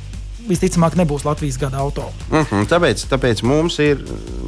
[0.49, 2.09] visticamāk nebūs Latvijas gada auto.
[2.31, 4.01] Mm -hmm, tāpēc, tāpēc mums ir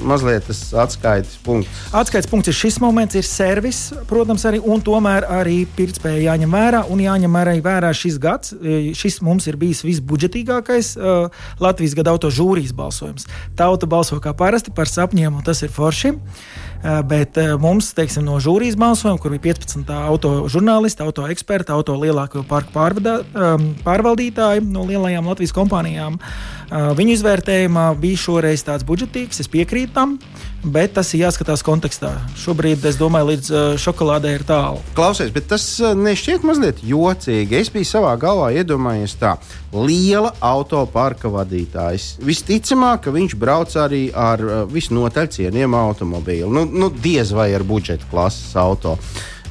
[0.04, 1.70] mazliet tas atskaites punkts.
[1.92, 6.84] Atskaites punkts ir šis moments, ir servis, protams, arī, un tomēr arī pirktspēja jāņem vērā.
[6.88, 8.52] Un jāņem arī vērā šis gads.
[8.52, 11.30] E, šis mums ir bijis visbudžetīgākais uh,
[11.60, 13.26] Latvijas gada auto žūrijas balsojums.
[13.56, 16.10] Tauta balso kā parasti par sapņiem, un tas ir forši.
[16.14, 21.72] Uh, bet eh, mums, teiksim, no žūrijas balsojuma, kur bija 15 auto žurnālisti, auto eksperti,
[21.72, 28.64] auto lielāko parku pārvadā, ehm, pārvaldītāji no lielajām Latvijas kompānijām, eh, viņu izvērtējumā bija šoreiz
[28.66, 30.16] tāds budžetīgs, es piekrītu tam,
[30.64, 32.14] bet tas ir jāskatās kontekstā.
[32.40, 33.50] Šobrīd, es domāju, līdz
[33.82, 34.80] šokolādē ir tālu.
[34.96, 37.60] Klausies, bet tas nešķiet mazliet jocīgi.
[37.60, 39.34] Es biju savā galvā iedomājies tā
[39.74, 42.14] liela autoparka vadītājs.
[42.24, 44.42] Visticamāk, ka viņš brauc arī ar
[44.72, 46.50] visnotaļ cienījumu automobīlu.
[46.54, 48.96] Nu, nu, diez vai ar budžeta klases auto.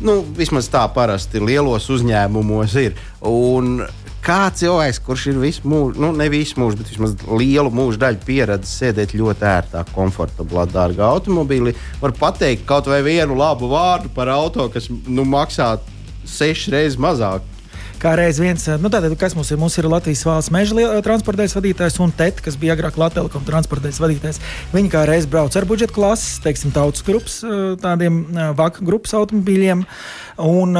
[0.03, 2.97] Nu, vismaz tā parasti lielos uzņēmumos ir.
[3.29, 3.83] Un
[4.23, 8.21] kā cilvēks, kurš ir visu mūžu, nu, ne visu mūžu, bet vismaz lielu mūžu daļu
[8.27, 14.31] pieredzējis sēdēt ļoti ērtā, komfortablā, dārgā automobīlī, var pateikt kaut vai vienu labu vārdu par
[14.33, 15.75] auto, kas nu, maksā
[16.23, 17.52] sešas reizes mazāk
[18.03, 19.59] kā reiz viens, nu, tātad, kas mums ir?
[19.61, 24.01] Mums ir Latvijas valsts meža transportējas vadītājs un TET, kas bija agrāk Latvijas telekom transportējas
[24.01, 24.41] vadītājs.
[24.73, 27.39] Viņi kā reiz brauc ar budžeta klases, teiksim, tautas grupas,
[27.83, 28.23] tādiem
[28.57, 29.83] vaka grupas automobīļiem.
[30.43, 30.77] Un,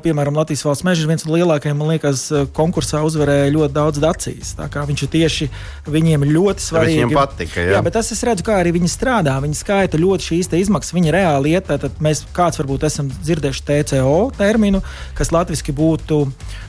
[0.00, 2.24] piemēram, Latvijas valsts meža ir viens no lielākajiem, man liekas,
[2.56, 4.54] konkursā uzvarēja ļoti daudz dacijas.
[4.56, 5.50] Tā kā viņš ir tieši
[5.92, 7.02] viņiem ļoti svarīgi.
[7.02, 7.76] Viņiem patika, jā.
[7.76, 9.36] jā, bet tas es redzu, kā arī viņi strādā.
[9.44, 11.68] Viņi skaita ļoti šīs izmaksas, viņi reāli iet.
[11.68, 14.80] Tad mēs kāds varbūt esam dzirdējuši TCO terminu,
[15.18, 16.24] kas latviski būtu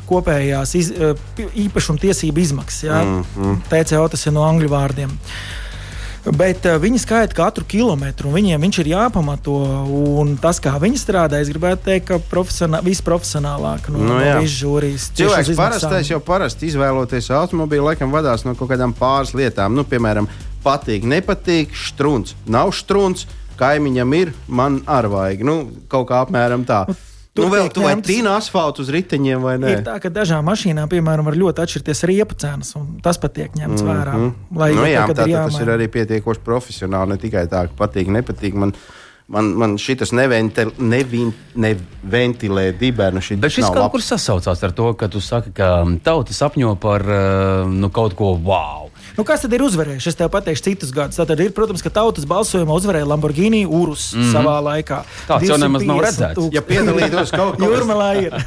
[0.10, 2.88] kopējās iz, eh, īpašuma tiesību izmaksas.
[2.88, 3.04] Ja?
[3.04, 3.62] Mm, mm.
[3.72, 5.14] TCO tas ir no angļu vārdiem.
[6.26, 9.60] Bet uh, viņi skaita katru kilometru, un viņiem viņš ir jāpamato.
[10.42, 15.12] Tas, kā viņi strādā, es gribētu teikt, ka profesionā, visprofesionālāk no, nu, no visas žūrijas.
[15.20, 19.78] Cilvēks parastais jau parasti izvēloties automobīlu, laikam vadās no kaut kādām pāris lietām.
[19.78, 20.26] Nu, piemēram,
[20.66, 23.28] patīk, nepatīk, strūns, nav strūns,
[23.62, 25.46] kaimiņam ir, man ar vajag.
[25.46, 25.60] Nu,
[25.92, 26.88] kaut kā apmēram tā.
[27.36, 29.72] Tur nu, vēl tu vai tīna asfaltu uz riteņiem vai nē?
[29.74, 33.52] Ir tā, ka dažām mašīnām, piemēram, var ļoti atšķirties riepu cenas, un tas pat tiek
[33.60, 33.92] ņemts mm -hmm.
[33.92, 34.14] vērā.
[34.62, 38.08] Lai, nu, jā, tā, ir tas ir arī pietiekoši profesionāli, ne tikai tā, ka patīk,
[38.08, 38.56] nepatīk.
[38.56, 38.72] Man,
[39.28, 40.12] Man, man šis
[40.78, 43.22] neventilē dibenu.
[43.42, 43.92] Bet šis kaut labs.
[43.92, 48.38] kur sasaucās ar to, ka tu saki, ka tauta sapņo par uh, nu, kaut ko
[48.38, 48.92] wow.
[49.18, 50.10] Nu, kas tad ir uzvarējis?
[50.12, 51.18] Es tev pateikšu citus gadus.
[51.18, 54.32] Tad ir, protams, ka tautas balsojumā uzvarēja Lamborghini Urus mm -hmm.
[54.36, 55.02] savā laikā.
[55.28, 56.52] Tāds jau nemaz nav redzēts.
[56.52, 58.34] Ja piedalītos kaut kur Jūrmalā ir.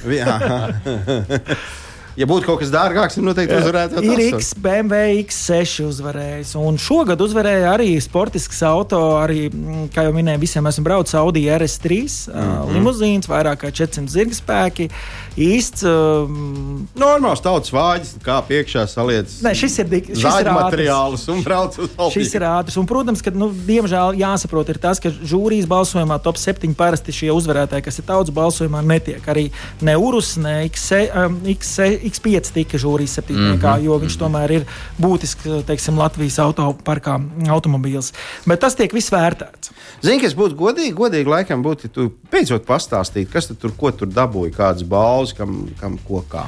[2.19, 4.01] Ja būtu kaut kas dārgāks, tad noteikti uzvarētu.
[4.03, 6.57] Ir X, BMW X6 uzvarējis.
[6.59, 8.99] Un šogad uzvarēja arī sportisks auto.
[9.21, 12.75] Arī, mm, kā jau minēju, visiem esmu braucis Audi RS3 mm -hmm.
[12.75, 14.91] limuzīns, vairāk kā 400 zirgspēki.
[15.39, 15.85] Īsts.
[15.87, 19.31] Um, Normāls tautas vāģis, kā piekšā saliec.
[19.45, 22.17] Ne, šis ir zāģis materiāls un brauc uz Audi.
[22.17, 22.79] Šis ir ātrs.
[22.81, 27.31] Un, protams, ka, nu, diemžēl jāsaprot ir tas, ka žūrijas balsojumā top 7 parasti šie
[27.35, 29.23] uzvarētāji, kas ir tautas balsojumā, netiek.
[29.31, 29.49] Arī
[29.85, 31.15] ne Urus, ne X6.
[31.15, 33.87] Um, X6 X5 tika žūrijas septītniekā, mm -hmm.
[33.87, 34.67] jo viņš tomēr ir
[34.99, 38.13] būtisks teiksim, Latvijas autoparkā automobīls.
[38.47, 39.73] Bet tas tiek viss vērtēts.
[40.03, 40.95] Zini, kas būtu godīgi?
[40.95, 45.69] Godīgi laikam būtu, ja tu beidzot pastāstītu, kas tur, ko tur dabūja, kādas balvas, kam,
[45.81, 46.47] kam ko kā.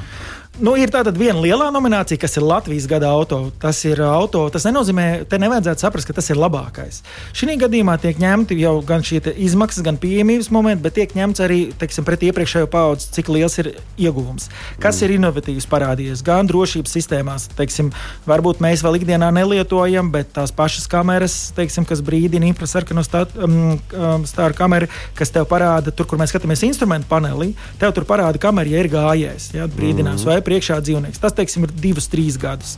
[0.59, 3.37] Nu, ir tāda viena lielā nominācija, kas ir Latvijas gada auto.
[3.61, 4.43] Tas ir auto.
[4.51, 6.99] Tas nenozīmē, te nevajadzētu saprast, ka tas ir labākais.
[7.37, 11.59] Šī gadījumā tiek ņemti jau gan šī izmaksas, gan pieejamības momenti, bet tiek ņemts arī
[11.79, 14.49] teiksim, pret iepriekšējo paudzi, cik liels ir ieguvums.
[14.83, 15.05] Kas mm.
[15.07, 17.47] ir inovatīvs parādījies gan drošības sistēmās.
[17.55, 17.93] Teiksim,
[18.27, 24.27] varbūt mēs vēl ikdienā nelietojam, bet tās pašas kameras, teiksim, kas brīdina infrasarkanu um, um,
[24.27, 28.75] stāru kameru, kas tev parāda, tur, kur mēs skatāmies instrumentu panelī, tev tur parāda kameru,
[28.75, 29.51] ja ir gājējis.
[29.55, 31.21] Ja, brīdinās, mm priekšā dzīvnieks.
[31.23, 32.75] Tas, teiksim, ir divus, trīs gadus.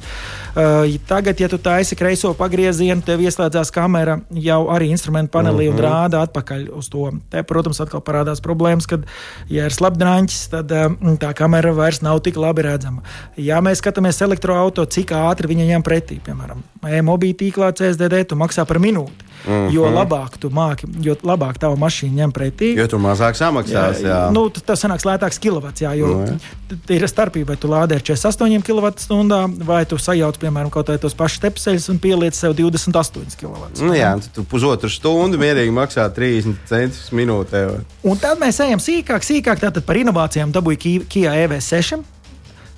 [0.53, 5.73] Uh, tagad, ja tu taisi kreiso pagriezienu, tev ieslēdzās kamera jau arī instrumentu panelī mm
[5.73, 5.73] -hmm.
[5.73, 5.85] un mhm.
[5.87, 7.09] rāda atpakaļ uz to.
[7.29, 9.05] Te, protams, atkal parādās problēmas, kad,
[9.49, 13.01] ja ir slapdrāņķis, tad um, tā kamera vairs nav tik labi redzama.
[13.37, 18.65] Ja mēs skatāmies elektroautorātu, cik ātri viņa ņem pretī, piemēram, e-mobīļa tīklā CSDD, tu maksā
[18.65, 19.32] par minūti.
[19.45, 19.73] Mm -hmm.
[19.73, 22.73] jo labāk tu māki, jo labāk tava mašīna ņem pretī.
[22.77, 24.01] Jo tu mazāk samaksās.
[24.01, 24.31] Jā, jā.
[24.31, 26.95] Nu, tas sanāks lētāks kilovats, jā, jo no, jā.
[26.95, 31.13] ir starpība, vai tu lādē ar 48 kWh, vai tu sajauc, piemēram, kaut vai tos
[31.13, 33.85] pašus tepseļus un pieliec sev 28 kW.
[33.85, 37.67] Nu, jā, tu pusotru stundu mierīgi maksā 30 centus minūtē.
[38.03, 42.03] Un tad mēs ejam sīkāk, sīkāk par inovācijām dabūja Kia EV6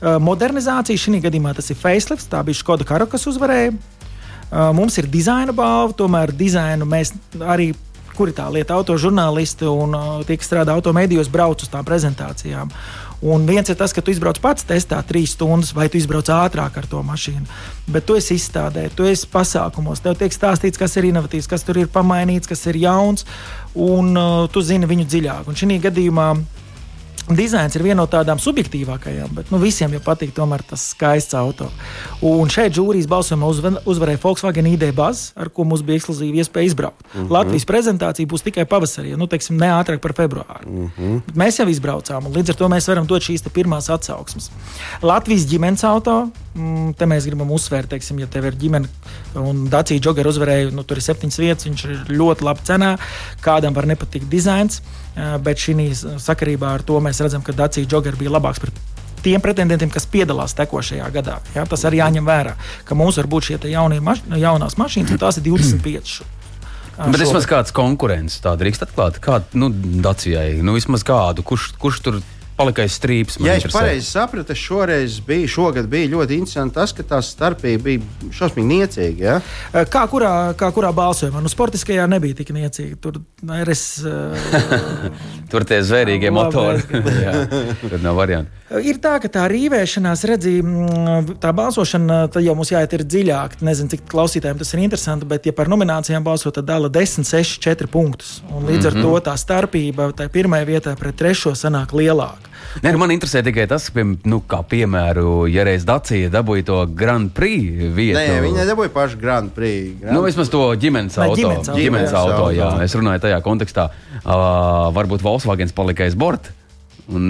[0.01, 0.99] modernizācija.
[0.99, 3.73] Šī gadījumā tas ir facelifts, tā bija Skoda Karo, kas uzvarēja.
[4.51, 7.71] Mums ir dizaina balva, tomēr dizainu mēs arī
[8.15, 9.95] kur ir tā lieta, autožurnālisti un
[10.27, 12.71] tie, kas strādā automēdījos, brauc uz tām prezentācijām.
[13.25, 16.77] Un viens ir tas, ka tu izbrauc pats testā trīs stundas, vai tu izbrauc ātrāk
[16.77, 17.47] ar to mašīnu.
[17.91, 21.79] Bet tu esi izstādē, tu esi pasākumos, tev tiek stāstīts, kas ir inovatīvs, kas tur
[21.81, 23.25] ir pamainīts, kas ir jauns,
[23.73, 25.49] un uh, tu zini viņu dziļāk.
[25.49, 26.29] Un šī gadījumā
[27.25, 31.71] Dizains ir viena no tādām subjektīvākajām, bet nu, visiem jau patīk tas skaists auto.
[32.21, 36.69] Un šeit žūrijas balsojumā uzvar, uzvarēja Volkswagen ID Buzz, ar ko mums bija ekskluzīva iespēja
[36.69, 37.01] izbraukt.
[37.01, 37.31] Mm -hmm.
[37.33, 40.69] Latvijas prezentācija būs tikai pavasarī, nu, teiksim, ne ātrāk par februāru.
[40.69, 41.21] Mm -hmm.
[41.25, 44.51] Bet mēs jau izbraucām, un līdz ar to mēs varam dot šīs pirmās atsauksmes.
[45.01, 48.87] Latvijas ģimenes auto, mm, te mēs gribam uzsvērt, teiksim, ja tev ir ģimene
[49.35, 52.97] un Dacia Jogger uzvarēja, nu, tur ir septiņas vietas, viņš ir ļoti labi cenā,
[53.41, 54.81] kādam var nepatikt dizains.
[55.15, 55.87] Eh, bet šī
[56.19, 58.73] sakarībā ar to mēs redzam, ka Dacia Jogger bija labāks par
[59.23, 61.39] tiem pretendentiem, kas piedalās tekošajā gadā.
[61.55, 61.63] Ja?
[61.65, 65.39] Tas arī jāņem vērā, ka mums var būt šie jaunie maš jaunās mašīnas, un tās
[65.39, 66.19] ir 25.
[66.95, 69.17] Bet vismaz kāds konkurents tā drīkst atklāt.
[69.23, 69.71] Kādu nu,
[70.03, 72.19] Dacijai, nu vismaz kādu, kurš, kurš tur
[72.55, 73.37] palikais strīps.
[73.43, 78.31] Ja es pareizi sapratu, šoreiz bija, šogad bija ļoti interesanti tas, ka tā starpība bija
[78.35, 79.25] šausmīgi niecīga.
[79.25, 79.85] Ja?
[79.91, 81.43] Kā kurā, kā kurā balsojumā?
[81.43, 82.99] Nu, sportiskajā nebija tik niecīga.
[83.03, 83.19] Tur,
[83.67, 84.35] es, uh,
[85.51, 86.83] Tur tie zvērīgie motori.
[87.25, 87.33] Jā,
[87.81, 88.51] tur nav variantu.
[88.81, 93.59] Ir tā, ka tā rīvēšanās, redzīja, mm, tā balsošana, tad jau mums jāiet dziļāk.
[93.65, 97.59] Nezinu, cik klausītājiem tas ir interesanti, bet, ja par nominācijām balso, tad dala 10, 6,
[97.61, 98.39] 4 punktus.
[98.49, 98.87] Un līdz mm -hmm.
[98.87, 99.03] ar mhm.
[99.05, 102.44] to tā starpība tai pirmajai vietai pret trešo sanāk lielāka.
[102.83, 106.81] Nē, nu, man interesē tikai tas, pie, nu, kā piemēru, ja reiz Dacija dabūja to
[106.97, 108.19] Grand Prix vietu.
[108.19, 109.95] Nē, viņa nedabūja pašu Grand Prix.
[110.01, 110.17] Grand...
[110.17, 111.39] Nu, vismaz to ģimenes auto.
[111.39, 112.69] Ģimenes auto, ģimenes auto, auto jā.
[112.85, 113.89] Es runāju tajā kontekstā.
[114.21, 116.53] Uh, varbūt Volkswagen palika aiz borta
[117.11, 117.25] un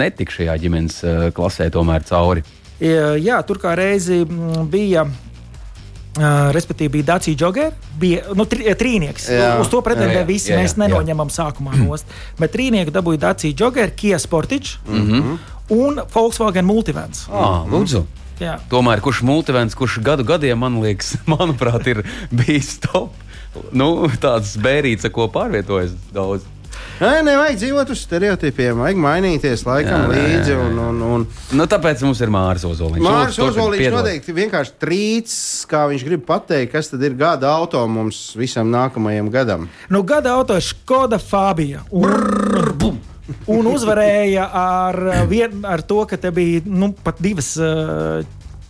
[0.00, 1.00] netika šajā ģimenes
[1.36, 2.44] klasē tomēr cauri.
[2.80, 4.22] Jā, tur kā reizi
[4.70, 5.04] bija
[6.18, 9.28] Uh, respektīvi, bija Dācija Jogger, bija nu, tri, trīnieks.
[9.30, 9.52] Jā.
[9.62, 11.36] Uz to pretendē visi jā, jā, mēs nenoņemam jā.
[11.36, 12.10] sākumā nost.
[12.40, 15.38] Bet trīnieku dabūja Dācija Jogger, Kia Sportage mm -hmm.
[15.76, 17.28] un Volkswagen Multivans.
[17.30, 18.02] Ah, lūdzu.
[18.38, 18.58] Jā.
[18.70, 23.14] Tomēr kurš multivens, kurš gadu gadiem, man liekas, manuprāt, ir bijis top.
[23.72, 26.42] Nu, tāds bērīts, ko pārvietojas daudz.
[26.98, 30.54] Nē, nevajag dzīvot uz stereotipiem, vajag mainīties laikam jā, līdzi.
[30.58, 31.26] Un, un, un...
[31.54, 33.04] Nu, tāpēc mums ir Mārcis Ozoliņš.
[33.06, 35.34] Mārcis Ozoliņš noteikti vienkārši trīc,
[35.70, 39.68] kā viņš grib pateikt, kas tad ir gada auto mums visam nākamajam gadam.
[39.94, 41.84] Nu, gada auto ir Skoda Fabija.
[41.92, 42.08] Un...
[42.08, 42.98] Brrr, bum.
[43.46, 44.98] Un uzvarēja ar,
[45.32, 47.54] vien, ar to, ka te bija nu, pat divas,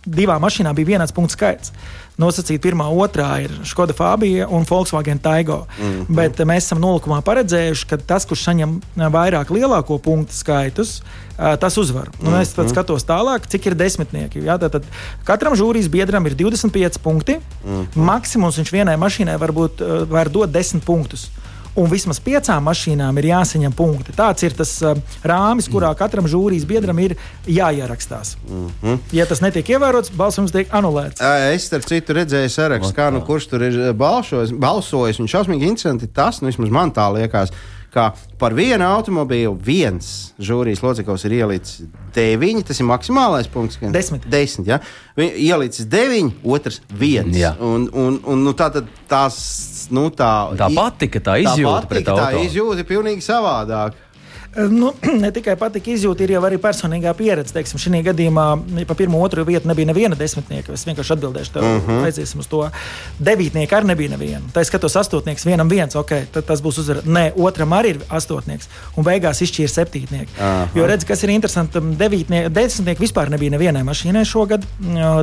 [0.09, 1.73] divām mašīnām bija vienāds punkts skaits
[2.19, 5.65] nosacīta pirmā, otrā ir Skoda Fabija un Volkswagen Taigo.
[5.77, 6.15] Mm -hmm.
[6.15, 11.01] Bet mēs esam nolikumā paredzējuši, ka tas, kurš saņem vairāk lielāko punktu skaitus,
[11.59, 12.09] tas uzvar.
[12.19, 12.69] Un es mm -hmm.
[12.69, 14.39] skatos tālāk, cik ir desmitnieki.
[14.39, 14.83] Jā, tad, tad
[15.23, 17.39] katram žūrijas biedram ir 25 punkti.
[17.65, 17.87] Mm -hmm.
[17.95, 21.29] Maksimums viņš vienai mašīnai var, būt, var dot 10 punktus
[21.77, 24.15] un vismaz piecām mašīnām ir jāsaņem punkti.
[24.17, 27.15] Tāds ir tas uh, rāmis, kurā katram žūrijas biedram ir
[27.47, 28.35] jāierakstās.
[28.49, 28.99] Mm -hmm.
[29.11, 31.21] Ja tas netiek ievērots, balsojums tiek anulēts.
[31.53, 34.51] Es starp citu redzēju sarakstu, kā nu kurš tur ir balsojis.
[34.51, 37.51] balsojis un šausmīgi interesanti tas, nu vismaz man tā liekas
[37.93, 40.09] ka par vienu automobīlu viens
[40.41, 42.65] žūrijas loceklis ir ielicis deviņi.
[42.69, 43.79] Tas ir maksimālais punkts.
[43.81, 43.93] Gan?
[43.95, 44.27] Desmit.
[44.29, 44.79] Desmit ja?
[45.17, 47.35] Ielicis deviņi, otrs viens.
[47.37, 47.55] Jā.
[47.59, 48.69] Un, un, un, nu, tā,
[49.09, 49.39] tās
[49.95, 52.27] nu, tā, tā patika, tā izjūta tā pret auto.
[52.27, 53.97] Tā izjūta ir pilnīgi savādāk.
[54.55, 57.53] Nu, ne tikai patika izjūta, ir jau arī personīgā pieredze.
[57.53, 58.45] Teiksim, šī gadījumā
[58.89, 60.73] pa pirmo, otru vietu nebija neviena desmitnieka.
[60.73, 62.05] Es vienkārši atbildēšu, tev uh -huh.
[62.07, 62.63] aiziesim uz to.
[63.19, 64.41] Devītnieka arī nebija neviena.
[64.53, 67.05] Tā skatos, astotnieks vienam viens, ok, tad tas būs uzvarēts.
[67.05, 70.31] Nē, otram arī ir astotnieks, un beigās izšķīra septītnieki.
[70.37, 70.67] Uh -huh.
[70.75, 74.65] Jo redz, kas ir interesanti, devītnieki, desmitnieki vispār nebija nevienai mašīnai šogad.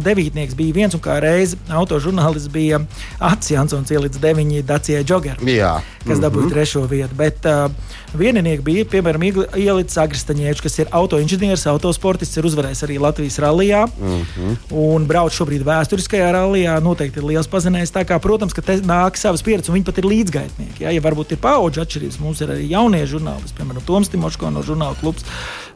[0.03, 2.81] Devītnieks bija viens, un kā reiz autožurnālists bija
[3.19, 5.81] Acis Jansons ielicis deviņi Dacijai Jogger, Jā.
[6.07, 6.53] kas dabūja uh -huh.
[6.53, 7.15] trešo vietu.
[7.15, 7.71] Bet uh,
[8.15, 14.23] vieninieki bija, piemēram, ielicis Agristaņēčs, kas ir autoinženieris, autosportists, ir uzvarējis arī Latvijas rallijā mm
[14.23, 14.57] -hmm.
[14.71, 16.79] un brauc šobrīd vēsturiskajā rallijā.
[16.83, 17.95] Noteikti ir liels pazinējums.
[17.95, 20.85] Tā kā, protams, ka te nāk savas pieredzes, un viņi pat ir līdzgaitnieki.
[20.85, 24.63] Ja, ja varbūt ir paudžu atšķirības, mums ir arī jaunie žurnālisti, piemēram, Toms Timoško no
[24.63, 25.25] žurnāla klubs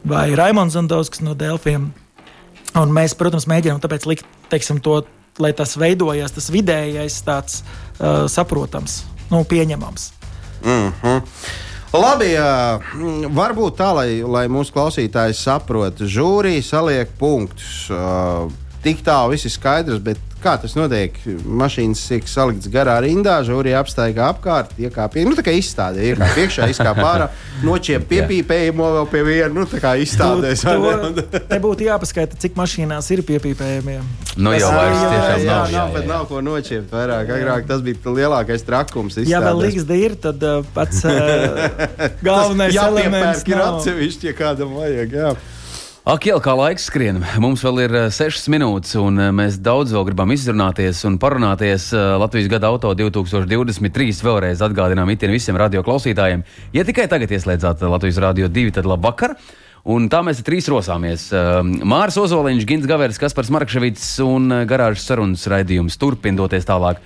[0.03, 1.93] vai Raimons Zandovskis no Delfiem.
[2.75, 5.03] Un mēs, protams, mēģinām likt teiksim, to,
[5.39, 7.63] lai tas veidojas, tas vidējais, tāds
[7.99, 10.11] uh, saprotams nu, pieņemams.
[10.63, 11.21] Mm -hmm.
[11.91, 12.79] Labi, uh,
[13.35, 17.89] varbūt tā, lai, lai mūsu klausītājs saprotu, žūrija saliek punktus.
[18.81, 21.17] Tik tālu viss ir skaidrs, bet Kā tas notiek?
[21.45, 25.25] Mašīnas tiek saliktas garā rindā, žūrija apstaigā apkārt, iekāpja.
[25.27, 27.27] Nu, tā kā izstādē, iekāpja iekšā, izkāpja ārā,
[27.61, 30.55] noķēpa piepīpējumu vēl pie viena, nu, tā kā izstādē.
[31.51, 34.09] Te būtu jāpaskaita, cik mašīnās ir piepīpējumiem.
[34.41, 35.69] Nu, jau vairs tiešām jā, nav.
[35.69, 36.03] Jā, jā, jā.
[36.09, 37.31] nav ko noķēpt vairāk.
[37.37, 39.17] Agrāk tas bija lielākais trakums.
[39.19, 39.33] Izstādēs.
[39.33, 41.65] Ja vēl līgsta ir, tad uh, pats uh,
[42.27, 45.19] galvenais elements ir atsevišķi, ja kādam vajag.
[45.21, 45.33] Jā.
[46.01, 47.19] Ak, jau kā laiks skrien.
[47.37, 51.91] Mums vēl ir 6 minūtes, un mēs daudz vēl gribam izrunāties un parunāties.
[51.93, 56.41] Latvijas gada auto 2023 vēlreiz atgādinām itiem visiem radioklausītājiem.
[56.73, 59.37] Ja tikai tagad ieslēdzāt Latvijas Rādio 2, tad labvakar!
[59.93, 61.27] Un tā mēs trīs rosāmies.
[61.85, 66.97] Mārs Ozoliņš, Gins Gavērs, Kaspars Markševits un garāžas sarunas raidījums turpina doties tālāk.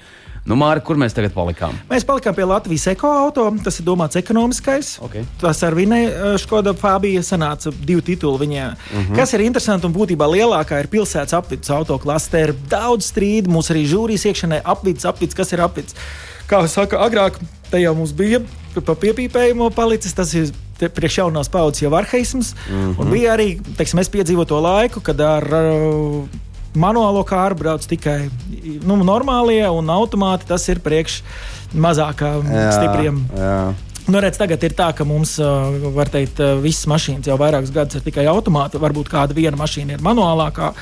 [0.45, 1.73] Nu, Mārka, kur mēs tagad palikām?
[1.89, 3.47] Mēs palikām pie Latvijas ekoauto.
[3.65, 4.91] Tas ir domāts ekonomiskais.
[5.07, 5.25] Okay.
[5.41, 6.01] Tas ar viņai
[6.41, 8.67] Škoda Fabija sanāca divu titulu viņai.
[8.69, 9.15] Uh -huh.
[9.17, 12.29] Kas ir interesanti un būtībā lielākā ir pilsētas apvidus auto klase.
[12.31, 15.95] Te ir daudz strīdu, mums arī žūrijas iekšienē apvidus, apvidus, kas ir apvidus.
[16.47, 17.39] Kā saka, agrāk
[17.71, 18.41] te jau mums bija
[18.85, 20.13] pa piepīpējumu palicis.
[20.13, 22.53] Tas ir priekš jaunās paudzes jau arheisms.
[22.69, 22.99] Mm -hmm.
[22.99, 26.23] Un bija arī, teiksim, es piedzīvoju to laiku, kad ar uh,
[26.79, 28.29] manuālo kārbu brauc tikai
[28.85, 30.47] nu, normālie un automāti.
[30.49, 31.21] Tas ir priekš
[31.75, 33.19] mazākām stipriem.
[33.35, 33.59] Jā.
[34.05, 35.39] Nu, redz, tagad ir tā, ka mums,
[35.95, 38.81] var teikt, visas mašīnas jau vairākus gadus ir tikai automāti.
[38.81, 40.73] Varbūt kāda viena mašīna ir manuālākā.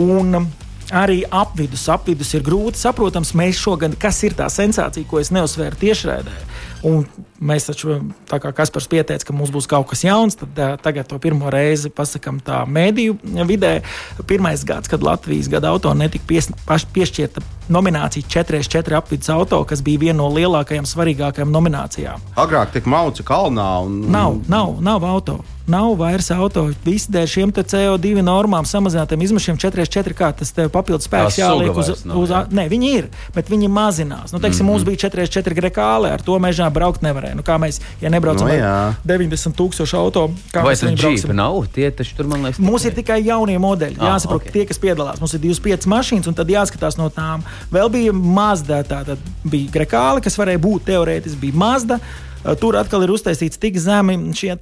[0.00, 0.36] Un
[0.92, 3.32] arī apvidus, apvidus ir grūti saprotams.
[3.38, 6.36] Mēs šogad, kas ir tā sensācija, ko es neuzsvēru tiešraidē.
[6.90, 7.06] Un
[7.40, 7.98] mēs taču,
[8.30, 11.50] tā kā Kaspars pieteica, ka mums būs kaut kas jauns, tad uh, tagad to pirmo
[11.52, 13.80] reizi pasakām tā mēdīju vidē.
[14.28, 16.50] Pirmais gads, kad Latvijas gada auto netika pies,
[16.94, 22.28] piešķirta nominācija 4x4 apvidus auto, kas bija viena no lielākajām, svarīgākajām nominācijām.
[22.40, 23.70] Agrāk tik mauca kalnā.
[23.86, 24.02] Un...
[24.10, 25.40] Nav, nav, nav auto.
[25.70, 26.64] Nav vairs auto.
[26.82, 31.92] Visi dēļ šiem CO2 normām, samazinātiem izmešiem 4x4, kā tas tev papildus spēks jāliek uz,
[32.08, 32.40] nav, uz, jā.
[32.50, 34.34] Nē, viņi ir, bet viņi mazinās.
[34.34, 34.72] Nu, teiksim, mm -hmm.
[34.72, 37.29] Mums bija 4x4 grekāli, ar to mežā braukt nevarēja.
[37.38, 38.94] Nu, kā mēs, ja nebraucam no, jā.
[39.08, 41.34] 90 tūkstošu auto, kā Vai mēs viņu brauksim?
[41.36, 42.62] Nav, tie taču tur man liekas.
[42.62, 43.98] Mums ir tikai jaunie modeļi.
[44.00, 44.54] Ah, Jāsaprot, okay.
[44.54, 45.20] tie, kas piedalās.
[45.22, 47.44] Mums ir 25 mašīnas, un tad jāskatās no tām.
[47.74, 52.00] Vēl bija Mazda, tā tad bija Grekāli, kas varēja būt teorētiski, bija Mazda.
[52.40, 54.54] Eh, tur atkal ir uztaisīts tik zemi šie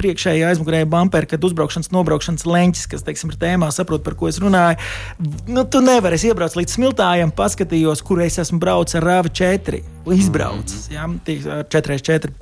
[0.00, 4.40] priekšējie aizmugurēji bumperi, kad uzbraukšanas, nobraukšanas leņķis, kas teiksim, ir tēmā, saprot, par ko es
[4.40, 4.80] runāju.
[5.50, 9.82] Nu, tu nevari iebraukt līdz smiltājiem, paskatījos, kur es esmu braucis ar RAV 4,
[10.16, 11.44] izbraucis mm -hmm.
[11.44, 12.32] ja, 4x4.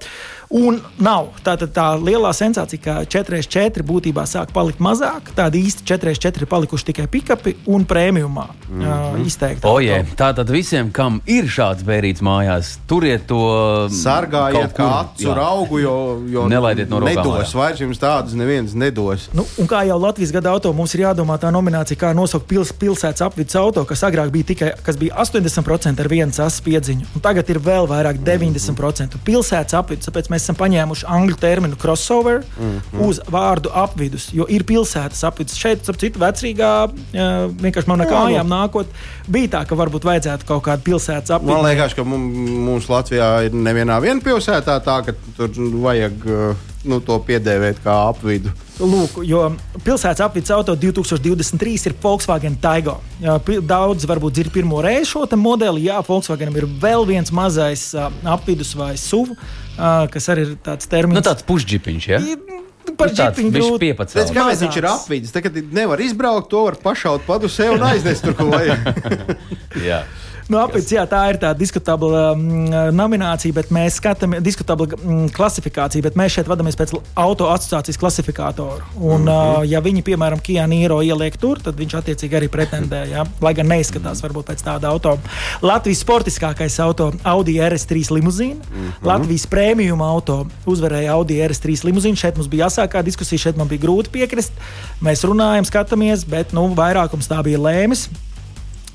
[0.51, 5.32] Un nav tāda tā lielā sensācija, ka 4x4 būtībā sāk palikt mazāk.
[5.36, 8.47] Tādi īsti 4x4 ir palikuši tikai pikapi un prēmijumā.
[8.68, 9.20] Mm -hmm.
[9.20, 9.66] uh, izteikti.
[9.66, 15.78] Oje, tā tad visiem, kam ir šāds bērīts mājās, turiet to sargājiet, kā acu augu,
[15.78, 17.16] jo, jo nelaidiet no rokām.
[17.16, 19.28] Nedos vairs jums tādas neviens nedos.
[19.32, 22.72] Nu, un kā jau Latvijas gada auto, mums ir jādomā tā nominācija, kā nosaukt pils,
[22.72, 27.20] pilsētas apvidus auto, kas agrāk bija tikai kas bija 80% ar vienu asu piedziņu, un
[27.22, 30.09] tagad ir vēl vairāk 90% pilsētas apvidus.
[30.37, 33.05] Mēs esam paņēmuši angļu terminu crossover mm -hmm.
[33.09, 35.57] uz vārdu apvidus, jo ir pilsētas apvidus.
[35.57, 36.72] Šeit, starp citu, vecrīgā
[37.62, 38.93] vienkārši man kājām nākot,
[39.32, 41.55] bija tā, ka varbūt vajadzētu kaut kādu pilsētas apvidu.
[41.55, 45.49] Man liekas, ka mums Latvijā ir nevienā vien pilsētā tā, ka tur
[45.80, 46.28] vajag
[46.89, 48.53] nu, to piedēvēt kā apvidu.
[48.76, 49.43] Lūk, jo
[49.84, 52.99] pilsētas apvidus auto 2023 ir Volkswagen Taigo.
[53.64, 55.87] Daudz varbūt ir pirmo reizi šo modeli.
[55.89, 59.32] Jā, Volkswagenam ir vēl viens mazais apvidus vai SUV,
[60.12, 61.18] kas arī ir tāds termins.
[61.18, 62.22] Nu, tāds pušģipiņš, ja?
[62.97, 64.30] Par džipiņu viņš piepacis.
[64.32, 65.32] Kāpēc viņš ir apvidus?
[65.34, 68.87] Tagad nevar izbraukt, to var pašaut padusē un aiznest tur, ko vajag.
[70.47, 76.05] Nu, apēc, jā, tā ir tā diskutabla mm, nominācija, bet mēs skatāmies diskutabla mm, klasifikāciju,
[76.07, 78.84] bet mēs šeit vadāmies pēc auto asociācijas klasifikātoru.
[78.94, 79.59] Un, mm -hmm.
[79.59, 83.55] uh, ja viņi, piemēram, Kia Niro ieliek tur, tad viņš attiecīgi arī pretendē, jā, lai
[83.55, 85.18] gan neizskatās varbūt pēc tāda auto.
[85.62, 89.07] Latvijas sportiskākais auto Audi RS3 limuzīna, mm -hmm.
[89.07, 92.16] Latvijas prēmijuma auto uzvarēja Audi RS3 limuzīna.
[92.16, 94.53] Šeit mums bija jāsākā diskusija, šeit man bija grūti piekrist.
[95.03, 98.09] Mēs runājam, skatāmies, bet nu, vairākums tā bija lēmis.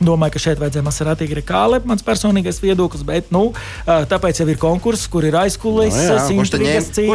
[0.01, 3.43] Domāju, ka šeit vajadzēja Maserati Grekāle, mans personīgais viedoklis, bet nu,
[3.85, 7.13] tāpēc jau ir konkurss, kur ir aizkulisēs, no, intrigas cīņas.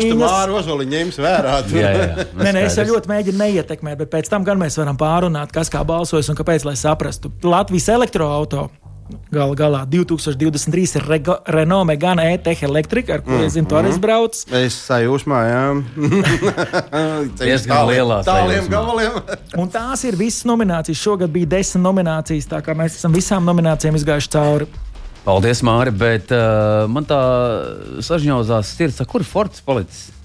[1.76, 5.52] Jā, jā, nē, nē, es ļoti mēģinu neietekmēt, bet pēc tam gan mēs varam pārunāt,
[5.54, 7.32] kas kā balsojas un kāpēc, lai saprastu.
[7.44, 8.85] Latvijas elektroautorāta
[9.30, 13.86] Galu galā 2023 ir Rego, Renault Megane E-Tech Electric, ar kuru mm, es zinu, tur
[13.86, 14.42] es braucu.
[14.58, 15.62] Es sajūsmā, jā.
[17.42, 19.20] Diezgan lielā tāliem gabaliem.
[19.62, 20.98] un tās ir visas nominācijas.
[20.98, 24.68] Šogad bija desmit nominācijas, tā kā mēs esam visām nominācijām izgājuši cauri.
[25.26, 27.22] Paldies, Māri, bet uh, man tā
[28.06, 30.15] sažņauzās sirds, kur Fords palicis?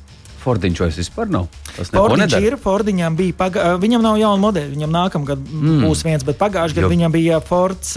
[0.42, 1.44] Fordiņš vairs vispār nav.
[1.76, 3.66] Tas Fordiņš ir, Fordiņam bija, paga...
[3.78, 5.84] viņam nav jauna modeļa, viņam nākamgad mm.
[5.86, 7.92] būs viens, bet pagājušajā gadā Jo- viņam bija Fords,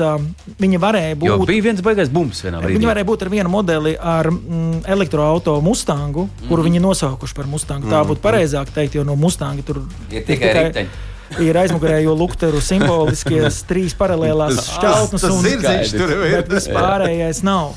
[0.61, 1.47] viņa varēja Jo būt.
[1.49, 2.77] bija viens baigais bums vienā brīdī.
[2.79, 6.69] Viņi varēja būt ar vienu modeli, ar mm, elektroautorātu Mustangu, kuru Mhm.
[6.71, 7.89] viņi nosaukuši par Mustangu.
[7.89, 9.83] Tā būtu pareizāk teikt, jo no Mustanga tur
[10.13, 10.89] Ir tikai riteņi.
[11.41, 13.41] Ir aizmugurējo lukteru simboliskie
[13.71, 16.43] trīs paralēlās šķautnes, Tas un zirdziņš tur ir.
[16.43, 17.73] bet vispārējais nav.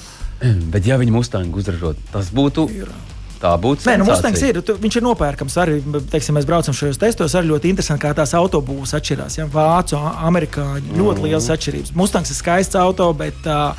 [0.69, 2.67] Bet ja viņi Mustangu uzražot, tas būtu.
[3.41, 3.85] Tā būtu.
[3.85, 4.13] Nē, nu, sensācija.
[4.13, 4.59] Mustangs ir.
[4.65, 5.57] Tu, viņš ir nopērkams.
[5.61, 5.77] Arī,
[6.11, 7.35] teiksim, mēs braucam šajos testos.
[7.37, 9.37] Arī ļoti interesanti, kā tās autobūvas atšķirās.
[9.39, 9.47] Ja?
[9.53, 11.93] Vācu, amerikāņu ļoti lielas atšķirības.
[11.97, 13.77] Mustangs ir skaists auto, bet uh,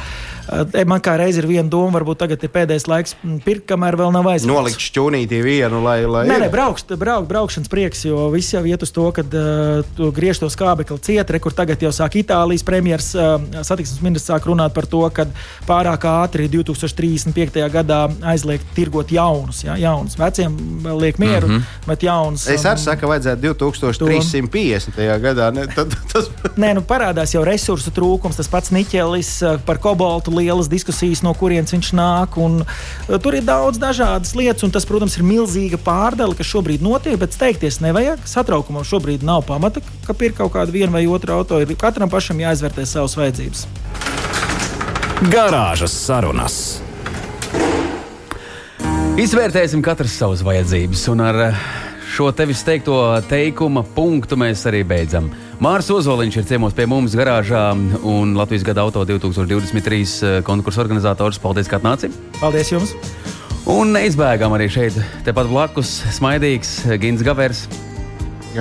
[0.88, 4.28] man kā reiz ir viena doma, varbūt tagad ir pēdējais laiks pirkt, kamēr vēl nav
[4.32, 4.48] aizmirsts.
[4.48, 6.00] Nolikt šķūnītī vienu, lai.
[6.08, 9.82] lai Nē, nē, braukšt, braukt, braukšanas prieks, jo viss jau iet uz to, ka uh,
[9.96, 13.36] tu griež to skābekli cietri, kur tagad jau sāk Itālijas premjeras uh,
[13.66, 15.28] satiksmes ministrs sāk runāt par to, ka
[15.68, 17.60] pārāk ātri 2035.
[17.72, 18.00] gadā
[18.32, 20.16] aizliegt tirgot jaunus, ja, jaunus.
[20.18, 20.56] Veciem
[20.98, 21.86] liek mieru, mm -hmm.
[21.86, 22.48] bet jaunus.
[22.48, 25.20] Es arī saku, ka vajadzētu 2350.
[25.22, 25.52] gadā.
[25.54, 30.37] Ne, tad, tas, Nē, nu parādās jau resursu trūkums, tas pats niķelis, uh, par kobaltu
[30.38, 32.38] lielas diskusijas, no kurienes viņš nāk.
[32.40, 36.84] Un, uh, tur ir daudz dažādas lietas, un tas, protams, ir milzīga pārdala, kas šobrīd
[36.84, 37.18] notiek.
[37.20, 38.24] Bet steigties nevajag.
[38.28, 41.60] Satraukumam šobrīd nav pamata, ka pirkt kaut kādu vienu vai otru auto.
[41.62, 43.66] Ir katram pašam jāizvērtē savas vajadzības.
[45.32, 46.58] Garāžas sarunas.
[49.18, 51.62] Izvērtēsim katrs savas vajadzības, un ar eh,
[52.14, 52.94] šo tevis teikto
[53.26, 55.26] teikuma punktu mēs arī beidzam.
[55.58, 57.72] Mārs Ozoliņš ir ciemos pie mums garāžā,
[58.06, 61.40] un Latvijas gada auto 2023 eh, konkursu organizators.
[61.42, 62.12] Paldies, ka atnāci!
[62.38, 62.94] Paldies jums!
[63.68, 64.94] Un neizbēgam arī šeit,
[65.26, 67.66] tepat blakus, smaidīgs Gins Gavers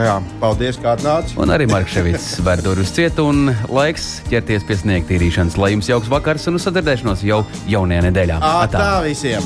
[0.05, 1.37] jā, paldies, kā atnāci.
[1.41, 5.57] un arī Marks Ševits vērduri uz cietu, un laiks ķerties pie sniegtīrīšanas.
[5.61, 8.41] Lai jums jauks vakars un uz sadzirdēšanos jau jaunajā nedēļā.
[8.41, 9.43] Ā, tā visiem!